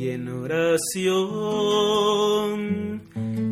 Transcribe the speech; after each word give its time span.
Y 0.00 0.08
en 0.08 0.28
oración 0.28 1.02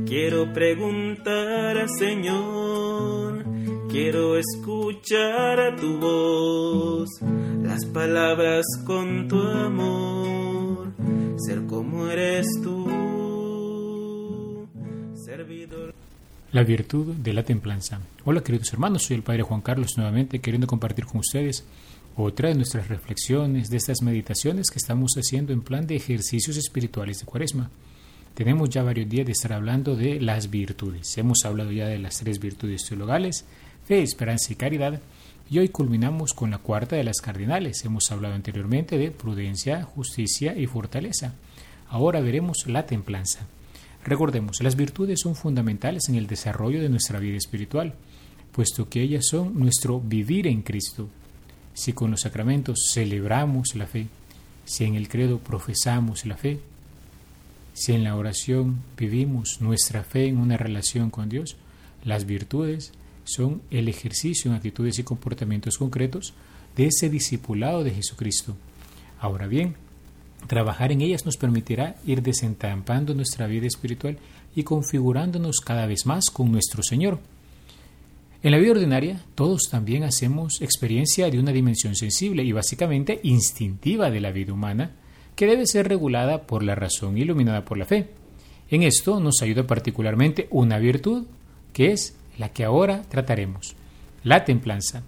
quiero 0.07 0.51
preguntar 0.55 1.77
al 1.77 1.91
Señor, 1.91 3.45
quiero 3.91 4.39
escuchar 4.39 5.61
a 5.61 5.77
tu 5.77 5.99
voz, 5.99 7.11
las 7.63 7.85
palabras 7.85 8.65
con 8.87 9.29
tu 9.29 9.39
amor, 9.39 10.95
ser 11.37 11.67
como 11.67 12.09
eres 12.09 12.47
tú, 12.63 12.87
servidor. 15.23 15.93
La 16.53 16.65
virtud 16.65 17.15
de 17.17 17.35
la 17.35 17.43
templanza. 17.43 18.01
Hola 18.25 18.43
queridos 18.43 18.73
hermanos, 18.73 19.03
soy 19.03 19.17
el 19.17 19.23
Padre 19.23 19.43
Juan 19.43 19.61
Carlos 19.61 19.99
nuevamente 19.99 20.39
queriendo 20.39 20.67
compartir 20.67 21.05
con 21.05 21.19
ustedes 21.19 21.67
otra 22.21 22.49
de 22.49 22.57
nuestras 22.57 22.89
reflexiones, 22.89 23.71
de 23.71 23.77
estas 23.77 24.03
meditaciones 24.03 24.71
que 24.71 24.79
estamos 24.79 25.13
haciendo 25.15 25.53
en 25.53 25.63
plan 25.63 25.87
de 25.87 25.95
ejercicios 25.95 26.57
espirituales 26.57 27.21
de 27.21 27.27
Cuaresma. 27.27 27.71
Tenemos 28.35 28.71
ya 28.71 28.83
varios 28.83 29.09
días 29.09 29.27
de 29.27 29.33
estar 29.33 29.53
hablando 29.53 29.95
de 29.95 30.21
las 30.21 30.51
virtudes. 30.51 31.17
Hemos 31.17 31.45
hablado 31.45 31.71
ya 31.71 31.87
de 31.87 31.99
las 31.99 32.19
tres 32.19 32.41
virtudes 32.41 32.85
teologales, 32.85 33.45
fe, 33.85 34.03
esperanza 34.03 34.53
y 34.53 34.57
caridad, 34.57 35.01
y 35.49 35.61
hoy 35.61 35.69
culminamos 35.69 36.35
con 36.35 36.51
la 36.51 36.59
cuarta 36.59 36.97
de 36.97 37.05
las 37.05 37.21
cardinales. 37.21 37.85
Hemos 37.85 38.11
hablado 38.11 38.35
anteriormente 38.35 38.99
de 38.99 39.13
prudencia, 39.13 39.85
justicia 39.85 40.57
y 40.57 40.67
fortaleza. 40.67 41.35
Ahora 41.89 42.21
veremos 42.21 42.67
la 42.67 42.85
templanza. 42.85 43.47
Recordemos, 44.05 44.61
las 44.61 44.75
virtudes 44.75 45.21
son 45.23 45.37
fundamentales 45.37 46.09
en 46.09 46.17
el 46.17 46.27
desarrollo 46.27 46.83
de 46.83 46.89
nuestra 46.89 47.21
vida 47.21 47.37
espiritual, 47.37 47.95
puesto 48.51 48.89
que 48.89 49.03
ellas 49.03 49.27
son 49.27 49.59
nuestro 49.59 50.01
vivir 50.01 50.49
en 50.49 50.63
Cristo, 50.63 51.09
si 51.79 51.93
con 51.93 52.11
los 52.11 52.23
sacramentos 52.23 52.91
celebramos 52.93 53.77
la 53.77 53.87
fe, 53.87 54.09
si 54.65 54.83
en 54.83 54.97
el 54.97 55.09
credo 55.09 55.39
profesamos 55.39 56.27
la 56.27 56.37
fe, 56.37 56.59
si 57.73 57.93
en 57.93 58.03
la 58.03 58.17
oración 58.17 58.81
vivimos 58.97 59.61
nuestra 59.61 60.03
fe 60.03 60.27
en 60.27 60.39
una 60.39 60.57
relación 60.57 61.09
con 61.11 61.29
Dios, 61.29 61.57
las 62.05 62.27
virtudes 62.27 62.91
son 63.23 63.63
el 63.71 63.87
ejercicio 63.87 64.51
en 64.51 64.57
actitudes 64.57 64.99
y 64.99 65.05
comportamientos 65.05 65.79
concretos 65.79 66.35
de 66.75 66.87
ese 66.87 67.09
discipulado 67.09 67.85
de 67.85 67.93
Jesucristo. 67.93 68.57
Ahora 69.21 69.47
bien, 69.47 69.77
trabajar 70.49 70.91
en 70.91 71.01
ellas 71.01 71.27
nos 71.27 71.37
permitirá 71.37 71.95
ir 72.05 72.23
desentampando 72.23 73.15
nuestra 73.15 73.47
vida 73.47 73.69
espiritual 73.69 74.19
y 74.57 74.65
configurándonos 74.65 75.61
cada 75.61 75.87
vez 75.87 76.07
más 76.07 76.29
con 76.31 76.51
nuestro 76.51 76.83
Señor. 76.83 77.21
En 78.41 78.53
la 78.53 78.59
vida 78.59 78.71
ordinaria, 78.71 79.21
todos 79.35 79.63
también 79.69 80.05
hacemos 80.05 80.63
experiencia 80.63 81.29
de 81.29 81.41
una 81.41 81.51
dimensión 81.51 81.97
sensible 81.97 82.45
y 82.45 82.53
básicamente 82.53 83.19
instintiva 83.25 84.13
de 84.13 84.21
la 84.21 84.31
vida 84.31 84.53
humana, 84.53 84.93
que 85.35 85.47
debe 85.47 85.67
ser 85.67 85.89
regulada 85.89 86.43
por 86.47 86.63
la 86.63 86.77
razón 86.77 87.19
iluminada 87.19 87.65
por 87.65 87.79
la 87.79 87.85
fe. 87.85 88.11
En 88.71 88.85
esto 88.85 89.19
nos 89.19 89.43
ayuda 89.43 89.67
particularmente 89.67 90.47
una 90.51 90.79
virtud, 90.79 91.27
que 91.73 91.91
es 91.91 92.17
la 92.39 92.51
que 92.51 92.63
ahora 92.63 93.03
trataremos, 93.09 93.75
la 94.23 94.45
templanza. 94.45 95.03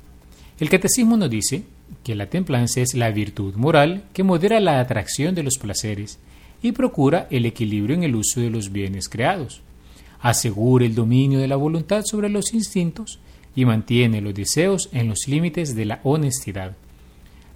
El 0.59 0.69
catecismo 0.69 1.17
nos 1.17 1.31
dice 1.31 1.63
que 2.03 2.17
la 2.17 2.27
templanza 2.27 2.81
es 2.81 2.95
la 2.95 3.13
virtud 3.13 3.55
moral 3.55 4.07
que 4.13 4.25
modera 4.25 4.59
la 4.59 4.81
atracción 4.81 5.37
de 5.37 5.45
los 5.45 5.57
placeres 5.57 6.19
y 6.63 6.73
procura 6.73 7.29
el 7.31 7.47
equilibrio 7.47 7.95
en 7.95 8.03
el 8.03 8.17
uso 8.17 8.41
de 8.41 8.51
los 8.51 8.73
bienes 8.73 9.09
creados 9.09 9.63
asegura 10.21 10.85
el 10.85 10.95
dominio 10.95 11.39
de 11.39 11.49
la 11.49 11.57
voluntad 11.57 12.05
sobre 12.05 12.29
los 12.29 12.53
instintos 12.53 13.19
y 13.55 13.65
mantiene 13.65 14.21
los 14.21 14.35
deseos 14.35 14.89
en 14.93 15.09
los 15.09 15.27
límites 15.27 15.75
de 15.75 15.85
la 15.85 16.01
honestidad. 16.05 16.77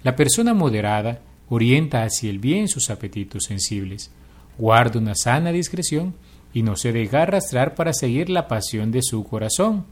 La 0.03 0.15
persona 0.15 0.53
moderada 0.53 1.21
orienta 1.49 2.03
hacia 2.03 2.29
el 2.29 2.39
bien 2.39 2.67
sus 2.67 2.89
apetitos 2.89 3.45
sensibles, 3.45 4.11
guarda 4.57 4.99
una 4.99 5.15
sana 5.15 5.51
discreción 5.51 6.13
y 6.53 6.63
no 6.63 6.75
se 6.75 6.91
deja 6.91 7.23
arrastrar 7.23 7.75
para 7.75 7.93
seguir 7.93 8.29
la 8.29 8.47
pasión 8.47 8.91
de 8.91 9.01
su 9.03 9.23
corazón. 9.23 9.85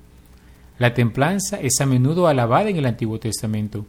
La 0.80 0.94
templanza 0.94 1.60
es 1.60 1.80
a 1.82 1.86
menudo 1.86 2.28
alabada 2.28 2.70
en 2.70 2.78
el 2.78 2.86
Antiguo 2.86 3.20
Testamento. 3.20 3.86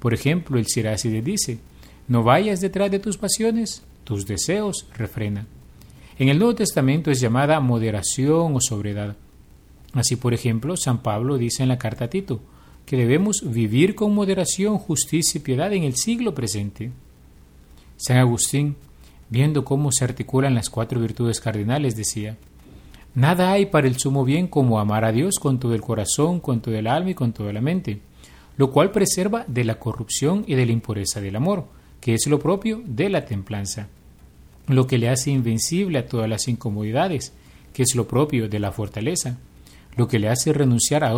Por 0.00 0.14
ejemplo, 0.14 0.58
el 0.58 0.66
Siracide 0.66 1.22
dice, 1.22 1.58
no 2.08 2.22
vayas 2.22 2.60
detrás 2.60 2.90
de 2.90 2.98
tus 2.98 3.16
pasiones, 3.16 3.82
tus 4.04 4.26
deseos 4.26 4.88
refrena. 4.96 5.46
En 6.16 6.28
el 6.28 6.38
Nuevo 6.38 6.54
Testamento 6.54 7.10
es 7.10 7.20
llamada 7.20 7.58
moderación 7.58 8.54
o 8.54 8.60
sobriedad. 8.60 9.16
Así, 9.94 10.14
por 10.14 10.32
ejemplo, 10.32 10.76
San 10.76 11.02
Pablo 11.02 11.38
dice 11.38 11.64
en 11.64 11.68
la 11.68 11.78
carta 11.78 12.04
a 12.04 12.08
Tito 12.08 12.40
que 12.86 12.96
debemos 12.96 13.42
vivir 13.44 13.96
con 13.96 14.14
moderación, 14.14 14.78
justicia 14.78 15.38
y 15.38 15.42
piedad 15.42 15.72
en 15.72 15.82
el 15.82 15.96
siglo 15.96 16.32
presente. 16.32 16.92
San 17.96 18.18
Agustín, 18.18 18.76
viendo 19.28 19.64
cómo 19.64 19.90
se 19.90 20.04
articulan 20.04 20.54
las 20.54 20.70
cuatro 20.70 21.00
virtudes 21.00 21.40
cardinales, 21.40 21.96
decía, 21.96 22.36
Nada 23.16 23.50
hay 23.50 23.66
para 23.66 23.88
el 23.88 23.98
sumo 23.98 24.24
bien 24.24 24.46
como 24.46 24.78
amar 24.78 25.04
a 25.04 25.10
Dios 25.10 25.40
con 25.40 25.58
todo 25.58 25.74
el 25.74 25.80
corazón, 25.80 26.38
con 26.38 26.60
todo 26.60 26.76
el 26.76 26.86
alma 26.86 27.10
y 27.10 27.14
con 27.14 27.32
toda 27.32 27.52
la 27.52 27.60
mente, 27.60 28.00
lo 28.56 28.70
cual 28.70 28.92
preserva 28.92 29.44
de 29.48 29.64
la 29.64 29.80
corrupción 29.80 30.44
y 30.46 30.54
de 30.54 30.66
la 30.66 30.72
impureza 30.72 31.20
del 31.20 31.34
amor, 31.34 31.66
que 32.00 32.14
es 32.14 32.24
lo 32.28 32.38
propio 32.38 32.82
de 32.84 33.08
la 33.08 33.24
templanza 33.24 33.88
lo 34.66 34.86
que 34.86 34.98
le 34.98 35.08
hace 35.08 35.30
invencible 35.30 35.98
a 35.98 36.06
todas 36.06 36.28
las 36.28 36.48
incomodidades, 36.48 37.32
que 37.72 37.82
es 37.82 37.94
lo 37.94 38.08
propio 38.08 38.48
de 38.48 38.58
la 38.58 38.72
fortaleza, 38.72 39.38
lo 39.96 40.08
que 40.08 40.18
le 40.18 40.28
hace 40.28 40.52
renunciar 40.52 41.04
a 41.04 41.12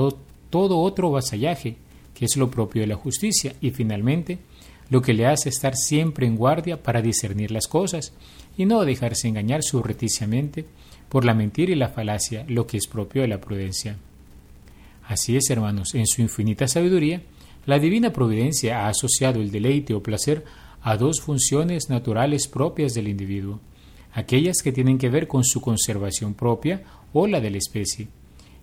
todo 0.51 0.79
otro 0.79 1.11
vasallaje, 1.11 1.77
que 2.15 2.25
es 2.25 2.37
lo 2.37 2.51
propio 2.51 2.83
de 2.83 2.89
la 2.89 2.97
justicia, 2.97 3.55
y 3.61 3.71
finalmente, 3.71 4.39
lo 4.89 5.03
que 5.03 5.15
le 5.15 5.27
hace 5.27 5.49
estar 5.49 5.77
siempre 5.77 6.27
en 6.27 6.37
guardia 6.37 6.83
para 6.83 7.03
discernir 7.03 7.51
las 7.51 7.67
cosas 7.67 8.13
y 8.57 8.65
no 8.65 8.85
dejarse 8.85 9.29
engañar 9.29 9.63
surreticiamente 9.63 10.65
por 11.09 11.25
la 11.25 11.35
mentira 11.35 11.73
y 11.73 11.77
la 11.77 11.89
falacia, 11.89 12.45
lo 12.49 12.67
que 12.67 12.79
es 12.79 12.87
propio 12.87 13.23
de 13.23 13.29
la 13.29 13.41
prudencia. 13.41 13.97
Así 15.07 15.37
es, 15.37 15.51
hermanos, 15.51 15.95
en 15.95 16.07
su 16.07 16.23
infinita 16.23 16.67
sabiduría, 16.67 17.23
la 17.65 17.79
divina 17.79 18.13
providencia 18.13 18.87
ha 18.87 18.89
asociado 18.89 19.41
el 19.41 19.51
deleite 19.51 19.95
o 19.95 20.03
placer 20.03 20.45
a 20.83 20.97
dos 20.97 21.21
funciones 21.21 21.89
naturales 21.89 22.49
propias 22.49 22.93
del 22.93 23.09
individuo, 23.09 23.61
aquellas 24.13 24.59
que 24.63 24.73
tienen 24.73 24.99
que 24.99 25.11
ver 25.11 25.29
con 25.29 25.45
su 25.45 25.61
conservación 25.61 26.35
propia 26.35 26.83
o 27.13 27.27
la 27.27 27.41
de 27.41 27.51
la 27.51 27.59
especie. 27.59 28.09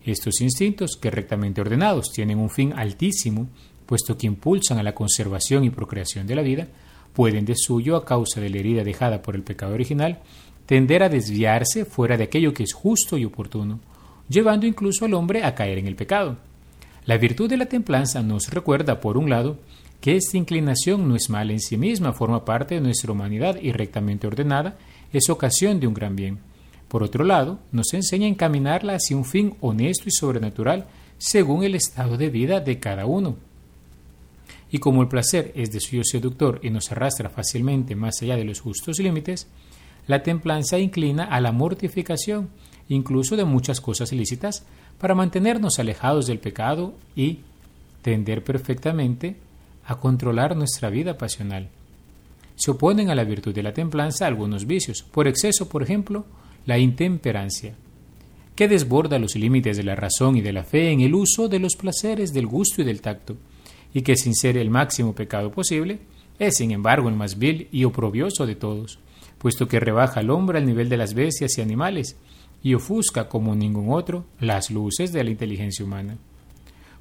Estos 0.04 0.42
instintos, 0.42 0.98
que 0.98 1.12
rectamente 1.12 1.62
ordenados 1.62 2.12
tienen 2.12 2.40
un 2.40 2.50
fin 2.50 2.74
altísimo, 2.74 3.48
puesto 3.86 4.18
que 4.18 4.28
impulsan 4.28 4.78
a 4.78 4.84
la 4.84 4.96
conservación 4.96 5.64
y 5.64 5.70
procreación 5.70 6.28
de 6.28 6.36
la 6.36 6.42
vida, 6.42 6.68
pueden 7.14 7.46
de 7.46 7.56
suyo, 7.56 7.96
a 7.96 8.06
causa 8.06 8.42
de 8.42 8.50
la 8.50 8.58
herida 8.58 8.84
dejada 8.84 9.22
por 9.22 9.36
el 9.36 9.44
pecado 9.44 9.74
original, 9.74 10.20
tender 10.66 11.04
a 11.04 11.10
desviarse 11.10 11.86
fuera 11.86 12.18
de 12.18 12.24
aquello 12.26 12.54
que 12.54 12.64
es 12.64 12.74
justo 12.74 13.18
y 13.18 13.26
oportuno, 13.26 13.80
llevando 14.30 14.66
incluso 14.66 15.06
al 15.06 15.14
hombre 15.14 15.44
a 15.44 15.56
caer 15.56 15.78
en 15.78 15.88
el 15.88 15.96
pecado. 15.96 16.38
La 17.06 17.18
virtud 17.18 17.50
de 17.50 17.58
la 17.58 17.66
templanza 17.66 18.22
nos 18.22 18.50
recuerda, 18.50 19.00
por 19.00 19.18
un 19.18 19.30
lado, 19.30 19.58
que 20.04 20.18
esta 20.18 20.38
inclinación 20.38 21.08
no 21.08 21.16
es 21.16 21.30
mala 21.30 21.54
en 21.54 21.62
sí 21.62 21.78
misma, 21.78 22.12
forma 22.12 22.44
parte 22.44 22.76
de 22.76 22.82
nuestra 22.82 23.14
humanidad 23.14 23.56
y 23.62 23.72
rectamente 23.72 24.28
ordenada, 24.28 24.78
es 25.14 25.30
ocasión 25.30 25.80
de 25.80 25.88
un 25.88 25.94
gran 25.94 26.18
bien. 26.18 26.40
Por 26.90 27.04
otro 27.04 27.24
lado, 27.24 27.60
nos 27.72 27.94
enseña 27.94 28.26
a 28.26 28.30
encaminarla 28.30 28.96
hacia 28.96 29.16
un 29.16 29.24
fin 29.24 29.56
honesto 29.62 30.10
y 30.10 30.12
sobrenatural 30.12 30.88
según 31.18 31.64
el 31.64 31.74
estado 31.74 32.18
de 32.18 32.30
vida 32.30 32.60
de 32.60 32.82
cada 32.82 33.06
uno. 33.06 33.38
Y 34.70 34.80
como 34.80 35.02
el 35.04 35.08
placer 35.08 35.54
es 35.56 35.72
de 35.72 35.80
suyo 35.80 36.04
seductor 36.04 36.60
y 36.62 36.70
nos 36.70 36.92
arrastra 36.92 37.30
fácilmente 37.30 37.96
más 37.96 38.22
allá 38.22 38.36
de 38.36 38.44
los 38.44 38.60
justos 38.60 39.00
límites, 39.00 39.48
la 40.06 40.22
templanza 40.22 40.80
inclina 40.80 41.24
a 41.24 41.40
la 41.40 41.54
mortificación, 41.54 42.50
incluso 42.90 43.38
de 43.38 43.46
muchas 43.46 43.80
cosas 43.80 44.12
ilícitas, 44.12 44.66
para 45.00 45.16
mantenernos 45.16 45.80
alejados 45.80 46.28
del 46.28 46.40
pecado 46.40 46.94
y 47.16 47.40
tender 48.02 48.44
perfectamente 48.44 49.38
a 49.86 50.00
controlar 50.00 50.56
nuestra 50.56 50.90
vida 50.90 51.18
pasional. 51.18 51.70
Se 52.56 52.72
oponen 52.72 53.10
a 53.10 53.16
la 53.16 53.24
virtud 53.24 53.54
de 53.54 53.64
la 53.64 53.74
templanza 53.74 54.28
algunos 54.28 54.66
vicios, 54.66 55.04
por 55.04 55.28
exceso, 55.28 55.68
por 55.68 55.84
ejemplo, 55.84 56.26
la 56.66 56.78
intemperancia, 56.78 57.76
que 58.56 58.68
desborda 58.68 59.20
los 59.20 59.36
límites 59.36 59.78
de 59.78 59.84
la 59.84 59.96
razón 59.96 60.38
y 60.38 60.42
de 60.42 60.54
la 60.54 60.64
fe 60.64 60.92
en 60.92 61.02
el 61.02 61.16
uso 61.16 61.48
de 61.48 61.60
los 61.60 61.76
placeres 61.76 62.32
del 62.32 62.48
gusto 62.48 62.82
y 62.82 62.86
del 62.86 63.02
tacto, 63.02 63.36
y 63.94 64.02
que 64.02 64.16
sin 64.16 64.36
ser 64.36 64.58
el 64.58 64.70
máximo 64.70 65.14
pecado 65.14 65.52
posible, 65.52 66.00
es 66.40 66.58
sin 66.58 66.72
embargo 66.72 67.10
el 67.10 67.16
más 67.16 67.38
vil 67.38 67.68
y 67.72 67.84
oprobioso 67.84 68.46
de 68.46 68.56
todos, 68.56 69.00
puesto 69.38 69.68
que 69.68 69.80
rebaja 69.80 70.20
al 70.20 70.30
hombre 70.30 70.58
al 70.58 70.66
nivel 70.66 70.90
de 70.90 70.98
las 70.98 71.14
bestias 71.14 71.58
y 71.58 71.62
animales, 71.62 72.16
y 72.62 72.76
ofusca 72.76 73.28
como 73.28 73.56
ningún 73.56 73.92
otro 73.92 74.26
las 74.40 74.72
luces 74.72 75.12
de 75.12 75.24
la 75.24 75.32
inteligencia 75.32 75.84
humana. 75.84 76.18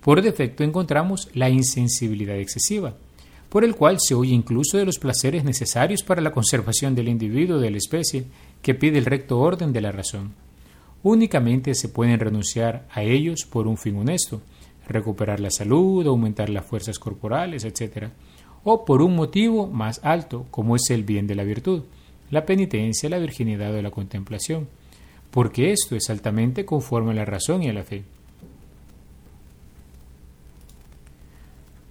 Por 0.02 0.20
defecto 0.20 0.64
encontramos 0.64 1.28
la 1.32 1.48
insensibilidad 1.48 2.36
excesiva, 2.36 2.94
por 3.48 3.64
el 3.64 3.76
cual 3.76 3.98
se 4.00 4.16
huye 4.16 4.34
incluso 4.34 4.76
de 4.76 4.84
los 4.84 4.98
placeres 4.98 5.44
necesarios 5.44 6.02
para 6.02 6.20
la 6.20 6.32
conservación 6.32 6.94
del 6.94 7.08
individuo 7.08 7.58
de 7.58 7.70
la 7.70 7.76
especie 7.76 8.24
que 8.62 8.74
pide 8.74 8.98
el 8.98 9.04
recto 9.04 9.38
orden 9.38 9.72
de 9.72 9.80
la 9.80 9.92
razón. 9.92 10.32
Únicamente 11.04 11.74
se 11.74 11.88
pueden 11.88 12.18
renunciar 12.18 12.88
a 12.92 13.02
ellos 13.02 13.44
por 13.44 13.68
un 13.68 13.76
fin 13.76 13.96
honesto, 13.96 14.40
recuperar 14.88 15.38
la 15.38 15.50
salud, 15.50 16.06
aumentar 16.06 16.48
las 16.50 16.66
fuerzas 16.66 16.98
corporales, 16.98 17.64
etc., 17.64 18.08
o 18.64 18.84
por 18.84 19.02
un 19.02 19.14
motivo 19.14 19.66
más 19.68 20.00
alto, 20.04 20.46
como 20.50 20.76
es 20.76 20.90
el 20.90 21.04
bien 21.04 21.26
de 21.26 21.34
la 21.34 21.44
virtud, 21.44 21.82
la 22.30 22.44
penitencia, 22.44 23.08
la 23.08 23.18
virginidad 23.18 23.74
o 23.74 23.82
la 23.82 23.90
contemplación, 23.90 24.68
porque 25.30 25.72
esto 25.72 25.94
es 25.94 26.10
altamente 26.10 26.64
conforme 26.64 27.12
a 27.12 27.14
la 27.14 27.24
razón 27.24 27.62
y 27.62 27.68
a 27.68 27.72
la 27.72 27.84
fe. 27.84 28.04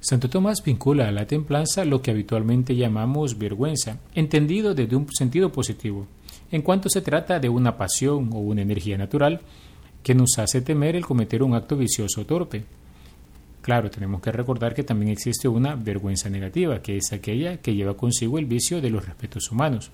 Santo 0.01 0.31
Tomás 0.31 0.63
vincula 0.63 1.07
a 1.07 1.11
la 1.11 1.27
templanza 1.27 1.85
lo 1.85 2.01
que 2.01 2.09
habitualmente 2.09 2.75
llamamos 2.75 3.37
vergüenza, 3.37 3.99
entendido 4.15 4.73
desde 4.73 4.95
un 4.95 5.07
sentido 5.13 5.51
positivo, 5.51 6.07
en 6.51 6.63
cuanto 6.63 6.89
se 6.89 7.01
trata 7.01 7.39
de 7.39 7.49
una 7.49 7.77
pasión 7.77 8.31
o 8.33 8.39
una 8.39 8.63
energía 8.63 8.97
natural 8.97 9.41
que 10.01 10.15
nos 10.15 10.39
hace 10.39 10.61
temer 10.61 10.95
el 10.95 11.05
cometer 11.05 11.43
un 11.43 11.53
acto 11.53 11.77
vicioso 11.77 12.21
o 12.21 12.25
torpe. 12.25 12.63
Claro, 13.61 13.91
tenemos 13.91 14.21
que 14.21 14.31
recordar 14.31 14.73
que 14.73 14.83
también 14.83 15.11
existe 15.11 15.47
una 15.47 15.75
vergüenza 15.75 16.31
negativa, 16.31 16.81
que 16.81 16.97
es 16.97 17.13
aquella 17.13 17.57
que 17.57 17.75
lleva 17.75 17.95
consigo 17.95 18.39
el 18.39 18.47
vicio 18.47 18.81
de 18.81 18.89
los 18.89 19.05
respetos 19.05 19.51
humanos. 19.51 19.91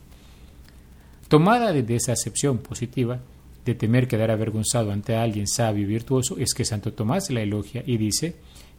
Tomada 1.28 1.74
desde 1.74 1.96
esa 1.96 2.14
acepción 2.14 2.60
positiva, 2.60 3.20
de 3.66 3.76
temer 3.76 4.08
quedar 4.08 4.32
avergonzado 4.32 4.94
ante 4.94 5.18
alguien 5.18 5.48
sabio 5.48 5.84
y 5.84 5.88
virtuoso, 5.88 6.38
es 6.38 6.54
que 6.54 6.64
Santo 6.64 6.94
Tomás 6.94 7.30
la 7.30 7.42
elogia 7.42 7.84
y 7.86 7.98
dice 7.98 8.36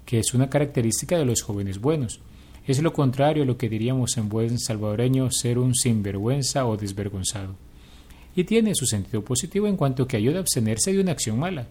que 0.08 0.18
es 0.18 0.32
una 0.32 0.48
característica 0.48 1.18
de 1.18 1.26
los 1.26 1.42
jóvenes 1.42 1.82
buenos. 1.82 2.20
Es 2.66 2.80
lo 2.80 2.94
contrario 2.94 3.42
a 3.42 3.46
lo 3.46 3.58
que 3.58 3.68
diríamos 3.68 4.16
en 4.16 4.30
buen 4.30 4.58
salvadoreño 4.58 5.30
ser 5.30 5.58
un 5.58 5.74
sinvergüenza 5.74 6.64
o 6.64 6.78
desvergonzado. 6.78 7.56
Y 8.34 8.44
tiene 8.44 8.74
su 8.74 8.86
sentido 8.86 9.22
positivo 9.22 9.66
en 9.66 9.76
cuanto 9.76 10.08
que 10.08 10.16
ayuda 10.16 10.38
a 10.38 10.40
abstenerse 10.40 10.94
de 10.94 11.02
una 11.02 11.12
acción 11.12 11.38
mala. 11.38 11.66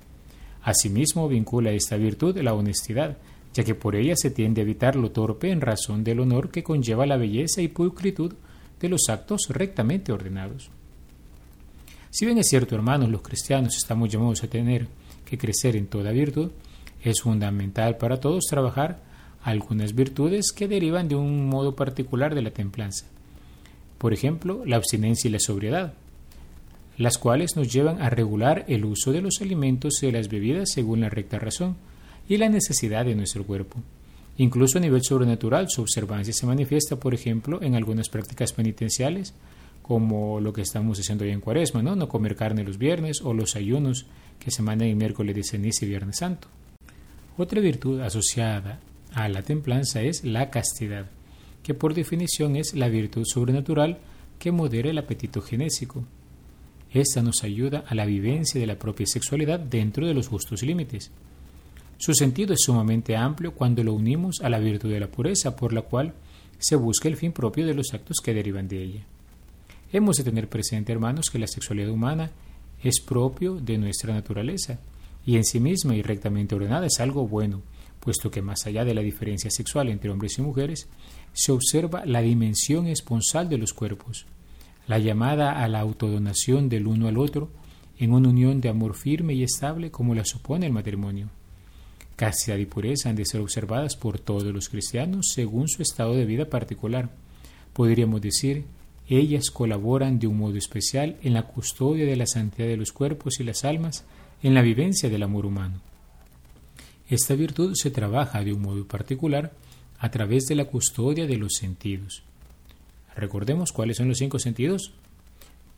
Asimismo, 0.61 1.27
vincula 1.27 1.71
esta 1.71 1.97
virtud 1.97 2.37
la 2.37 2.53
honestidad, 2.53 3.17
ya 3.55 3.63
que 3.63 3.73
por 3.73 3.95
ella 3.95 4.13
se 4.15 4.29
tiende 4.29 4.61
a 4.61 4.65
evitar 4.65 4.95
lo 4.95 5.09
torpe 5.09 5.49
en 5.49 5.59
razón 5.59 6.03
del 6.03 6.19
honor 6.19 6.51
que 6.51 6.61
conlleva 6.61 7.07
la 7.07 7.17
belleza 7.17 7.63
y 7.63 7.69
pulcritud 7.69 8.35
de 8.79 8.87
los 8.87 9.09
actos 9.09 9.47
rectamente 9.49 10.11
ordenados. 10.11 10.69
Si 12.11 12.27
bien 12.27 12.37
es 12.37 12.49
cierto, 12.49 12.75
hermanos, 12.75 13.09
los 13.09 13.23
cristianos 13.23 13.75
estamos 13.75 14.09
llamados 14.09 14.43
a 14.43 14.47
tener 14.47 14.87
que 15.25 15.39
crecer 15.39 15.75
en 15.75 15.87
toda 15.87 16.11
virtud, 16.11 16.51
es 17.09 17.21
fundamental 17.21 17.97
para 17.97 18.19
todos 18.19 18.45
trabajar 18.49 18.99
algunas 19.43 19.95
virtudes 19.95 20.51
que 20.51 20.67
derivan 20.67 21.07
de 21.07 21.15
un 21.15 21.47
modo 21.47 21.75
particular 21.75 22.35
de 22.35 22.41
la 22.41 22.51
templanza. 22.51 23.05
Por 23.97 24.13
ejemplo, 24.13 24.63
la 24.65 24.75
abstinencia 24.75 25.29
y 25.29 25.31
la 25.31 25.39
sobriedad, 25.39 25.93
las 26.97 27.17
cuales 27.17 27.55
nos 27.55 27.71
llevan 27.71 28.01
a 28.01 28.09
regular 28.09 28.65
el 28.67 28.85
uso 28.85 29.11
de 29.11 29.21
los 29.21 29.41
alimentos 29.41 30.01
y 30.01 30.07
de 30.07 30.11
las 30.11 30.29
bebidas 30.29 30.71
según 30.73 31.01
la 31.01 31.09
recta 31.09 31.39
razón 31.39 31.77
y 32.27 32.37
la 32.37 32.49
necesidad 32.49 33.05
de 33.05 33.15
nuestro 33.15 33.45
cuerpo. 33.45 33.77
Incluso 34.37 34.77
a 34.77 34.81
nivel 34.81 35.01
sobrenatural, 35.03 35.67
su 35.69 35.81
observancia 35.81 36.33
se 36.33 36.45
manifiesta, 36.45 36.97
por 36.97 37.13
ejemplo, 37.13 37.61
en 37.61 37.75
algunas 37.75 38.09
prácticas 38.09 38.53
penitenciales, 38.53 39.33
como 39.81 40.39
lo 40.39 40.53
que 40.53 40.61
estamos 40.61 40.99
haciendo 40.99 41.23
hoy 41.23 41.31
en 41.31 41.39
Cuaresma, 41.39 41.81
¿no? 41.81 41.95
no 41.95 42.09
comer 42.09 42.35
carne 42.35 42.63
los 42.63 42.77
viernes 42.77 43.21
o 43.21 43.33
los 43.33 43.55
ayunos 43.55 44.05
que 44.39 44.51
se 44.51 44.61
mandan 44.61 44.89
en 44.89 44.97
miércoles 44.97 45.35
de 45.35 45.43
ceniza 45.43 45.85
y 45.85 45.87
viernes 45.87 46.17
santo. 46.17 46.49
Otra 47.37 47.61
virtud 47.61 48.01
asociada 48.01 48.79
a 49.13 49.29
la 49.29 49.43
templanza 49.43 50.01
es 50.01 50.23
la 50.23 50.49
castidad, 50.49 51.05
que 51.61 51.75
por 51.75 51.93
definición 51.93 52.55
es 52.55 52.73
la 52.73 52.89
virtud 52.89 53.25
sobrenatural 53.25 53.99
que 54.39 54.51
modera 54.51 54.89
el 54.89 54.97
apetito 54.97 55.41
genésico. 55.41 56.03
Esta 56.91 57.21
nos 57.21 57.43
ayuda 57.43 57.83
a 57.87 57.93
la 57.93 58.05
vivencia 58.05 58.59
de 58.59 58.65
la 58.65 58.79
propia 58.79 59.05
sexualidad 59.05 59.59
dentro 59.59 60.07
de 60.07 60.15
los 60.15 60.27
justos 60.27 60.63
límites. 60.63 61.11
Su 61.97 62.15
sentido 62.15 62.55
es 62.55 62.61
sumamente 62.63 63.15
amplio 63.15 63.53
cuando 63.53 63.83
lo 63.83 63.93
unimos 63.93 64.41
a 64.41 64.49
la 64.49 64.57
virtud 64.57 64.89
de 64.91 64.99
la 64.99 65.07
pureza, 65.07 65.55
por 65.55 65.73
la 65.73 65.83
cual 65.83 66.13
se 66.57 66.75
busca 66.75 67.07
el 67.07 67.17
fin 67.17 67.33
propio 67.33 67.67
de 67.67 67.75
los 67.75 67.93
actos 67.93 68.17
que 68.23 68.33
derivan 68.33 68.67
de 68.67 68.81
ella. 68.81 69.03
Hemos 69.93 70.17
de 70.17 70.23
tener 70.23 70.49
presente, 70.49 70.91
hermanos, 70.91 71.29
que 71.29 71.37
la 71.37 71.47
sexualidad 71.47 71.91
humana 71.91 72.31
es 72.83 72.99
propio 72.99 73.55
de 73.55 73.77
nuestra 73.77 74.11
naturaleza 74.13 74.79
y 75.27 75.35
en 75.35 75.43
sí 75.43 75.59
misma 75.59 75.93
y 75.93 76.01
rectamente 76.01 76.55
ordenada 76.55 76.87
es 76.87 77.01
algo 77.01 77.27
bueno, 77.27 77.61
puesto 77.99 78.31
que 78.31 78.41
más 78.41 78.65
allá 78.65 78.85
de 78.85 78.93
la 78.93 79.01
diferencia 79.01 79.51
sexual 79.51 79.89
entre 79.89 80.09
hombres 80.09 80.37
y 80.37 80.41
mujeres, 80.41 80.87
se 81.33 81.51
observa 81.51 82.05
la 82.05 82.21
dimensión 82.21 82.87
esponsal 82.87 83.49
de 83.49 83.57
los 83.57 83.73
cuerpos, 83.73 84.25
la 84.87 84.99
llamada 84.99 85.61
a 85.61 85.67
la 85.67 85.81
autodonación 85.81 86.69
del 86.69 86.87
uno 86.87 87.09
al 87.09 87.17
otro 87.17 87.49
en 87.99 88.13
una 88.13 88.29
unión 88.29 88.61
de 88.61 88.69
amor 88.69 88.95
firme 88.95 89.33
y 89.33 89.43
estable 89.43 89.91
como 89.91 90.15
la 90.15 90.23
supone 90.23 90.65
el 90.65 90.71
matrimonio. 90.71 91.29
Castidad 92.15 92.55
y 92.55 92.65
pureza 92.65 93.09
han 93.09 93.17
de 93.17 93.25
ser 93.25 93.41
observadas 93.41 93.97
por 93.97 94.19
todos 94.19 94.45
los 94.45 94.69
cristianos 94.69 95.33
según 95.35 95.67
su 95.67 95.81
estado 95.81 96.13
de 96.13 96.25
vida 96.25 96.45
particular. 96.45 97.09
Podríamos 97.73 98.21
decir, 98.21 98.63
ellas 99.09 99.51
colaboran 99.51 100.19
de 100.19 100.27
un 100.27 100.37
modo 100.37 100.55
especial 100.55 101.17
en 101.21 101.33
la 101.33 101.43
custodia 101.43 102.05
de 102.05 102.15
la 102.15 102.27
santidad 102.27 102.69
de 102.69 102.77
los 102.77 102.93
cuerpos 102.93 103.41
y 103.41 103.43
las 103.43 103.65
almas 103.65 104.05
en 104.43 104.53
la 104.53 104.61
vivencia 104.61 105.09
del 105.09 105.23
amor 105.23 105.45
humano. 105.45 105.81
Esta 107.09 107.35
virtud 107.35 107.73
se 107.75 107.91
trabaja 107.91 108.43
de 108.43 108.53
un 108.53 108.61
modo 108.61 108.85
particular 108.85 109.53
a 109.99 110.11
través 110.11 110.45
de 110.45 110.55
la 110.55 110.65
custodia 110.65 111.25
de 111.25 111.37
los 111.37 111.53
sentidos. 111.53 112.23
Recordemos 113.15 113.71
cuáles 113.71 113.97
son 113.97 114.09
los 114.09 114.19
cinco 114.19 114.39
sentidos. 114.39 114.93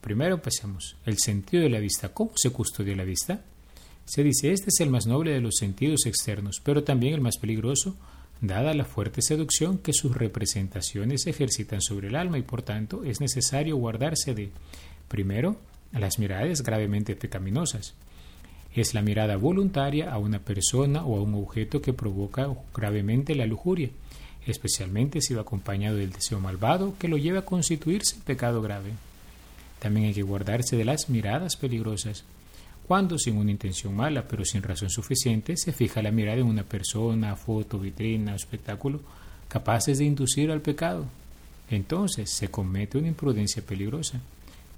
Primero 0.02 0.42
pasemos 0.42 0.98
el 1.06 1.18
sentido 1.18 1.64
de 1.64 1.70
la 1.70 1.80
vista. 1.80 2.10
¿Cómo 2.14 2.32
se 2.36 2.50
custodia 2.50 2.96
la 2.96 3.04
vista? 3.04 3.42
Se 4.06 4.24
dice, 4.24 4.52
este 4.52 4.70
es 4.70 4.80
el 4.80 4.90
más 4.90 5.06
noble 5.06 5.32
de 5.32 5.40
los 5.40 5.56
sentidos 5.58 6.06
externos, 6.06 6.60
pero 6.64 6.84
también 6.84 7.14
el 7.14 7.22
más 7.22 7.38
peligroso, 7.38 7.96
dada 8.42 8.74
la 8.74 8.86
fuerte 8.86 9.22
seducción 9.22 9.78
que 9.78 9.94
sus 9.94 10.16
representaciones 10.16 11.28
ejercitan 11.28 11.82
sobre 11.82 12.08
el 12.08 12.16
alma 12.16 12.40
y 12.40 12.42
por 12.42 12.64
tanto 12.64 13.04
es 13.04 13.22
necesario 13.22 13.78
guardarse 13.78 14.34
de, 14.34 14.50
primero, 15.08 15.58
las 15.92 16.18
miradas 16.18 16.64
gravemente 16.64 17.16
pecaminosas, 17.16 17.94
es 18.76 18.94
la 18.94 19.02
mirada 19.02 19.38
voluntaria 19.38 20.12
a 20.12 20.18
una 20.18 20.40
persona 20.40 21.04
o 21.04 21.18
a 21.18 21.22
un 21.22 21.34
objeto 21.36 21.82
que 21.82 21.94
provoca 21.94 22.50
gravemente 22.74 23.36
la 23.36 23.46
lujuria, 23.46 23.90
especialmente 24.46 25.22
si 25.22 25.34
va 25.34 25.42
acompañado 25.42 25.98
del 25.98 26.12
deseo 26.12 26.40
malvado 26.40 26.94
que 27.00 27.08
lo 27.08 27.18
lleva 27.18 27.40
a 27.40 27.46
constituirse 27.46 28.18
pecado 28.26 28.62
grave. 28.62 28.92
También 29.80 30.08
hay 30.08 30.14
que 30.14 30.24
guardarse 30.24 30.76
de 30.76 30.86
las 30.86 31.10
miradas 31.10 31.56
peligrosas, 31.56 32.24
cuando 32.88 33.20
sin 33.20 33.38
una 33.38 33.52
intención 33.52 33.96
mala, 33.96 34.28
pero 34.28 34.44
sin 34.44 34.64
razón 34.64 34.90
suficiente, 34.90 35.58
se 35.58 35.72
fija 35.72 36.02
la 36.02 36.12
mirada 36.12 36.40
en 36.40 36.48
una 36.48 36.64
persona, 36.64 37.36
foto, 37.36 37.80
vitrina 37.80 38.36
espectáculo 38.36 39.00
capaces 39.50 39.98
de 39.98 40.06
inducir 40.06 40.52
al 40.52 40.62
pecado. 40.62 41.06
Entonces 41.70 42.32
se 42.32 42.50
comete 42.50 42.98
una 42.98 43.10
imprudencia 43.10 43.62
peligrosa. 43.62 44.22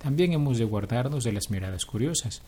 También 0.01 0.33
hemos 0.33 0.57
de 0.57 0.65
guardarnos 0.65 1.24
de 1.24 1.33
las 1.33 1.51
miradas 1.51 1.86
curiosas, 1.86 2.41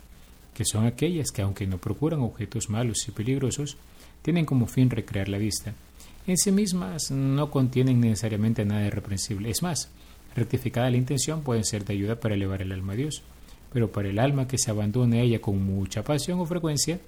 que 0.54 0.66
son 0.66 0.86
aquellas 0.86 1.32
que, 1.32 1.42
aunque 1.42 1.68
no 1.68 1.78
procuran 1.78 2.22
objetos 2.22 2.70
malos 2.70 3.08
y 3.08 3.12
peligrosos, 3.12 3.78
tienen 4.22 4.46
como 4.46 4.68
fin 4.68 4.90
recrear 4.90 5.30
la 5.30 5.38
vista. 5.38 5.74
En 6.26 6.38
sí 6.38 6.52
mismas 6.52 7.12
no 7.12 7.52
contienen 7.52 8.00
necesariamente 8.00 8.64
nada 8.64 8.88
irreprensible. 8.88 9.50
Es 9.50 9.62
más, 9.62 9.90
rectificada 10.36 10.90
la 10.90 10.98
intención 10.98 11.42
pueden 11.42 11.66
ser 11.66 11.84
de 11.84 11.94
ayuda 11.94 12.20
para 12.20 12.36
elevar 12.36 12.62
el 12.62 12.72
alma 12.72 12.94
a 12.94 12.96
Dios, 12.96 13.22
pero 13.74 13.92
para 13.92 14.10
el 14.10 14.20
alma 14.20 14.48
que 14.48 14.58
se 14.58 14.72
abandone 14.72 15.20
a 15.20 15.24
ella 15.24 15.42
con 15.42 15.62
mucha 15.64 16.04
pasión 16.04 16.40
o 16.40 16.46
frecuencia, 16.46 17.00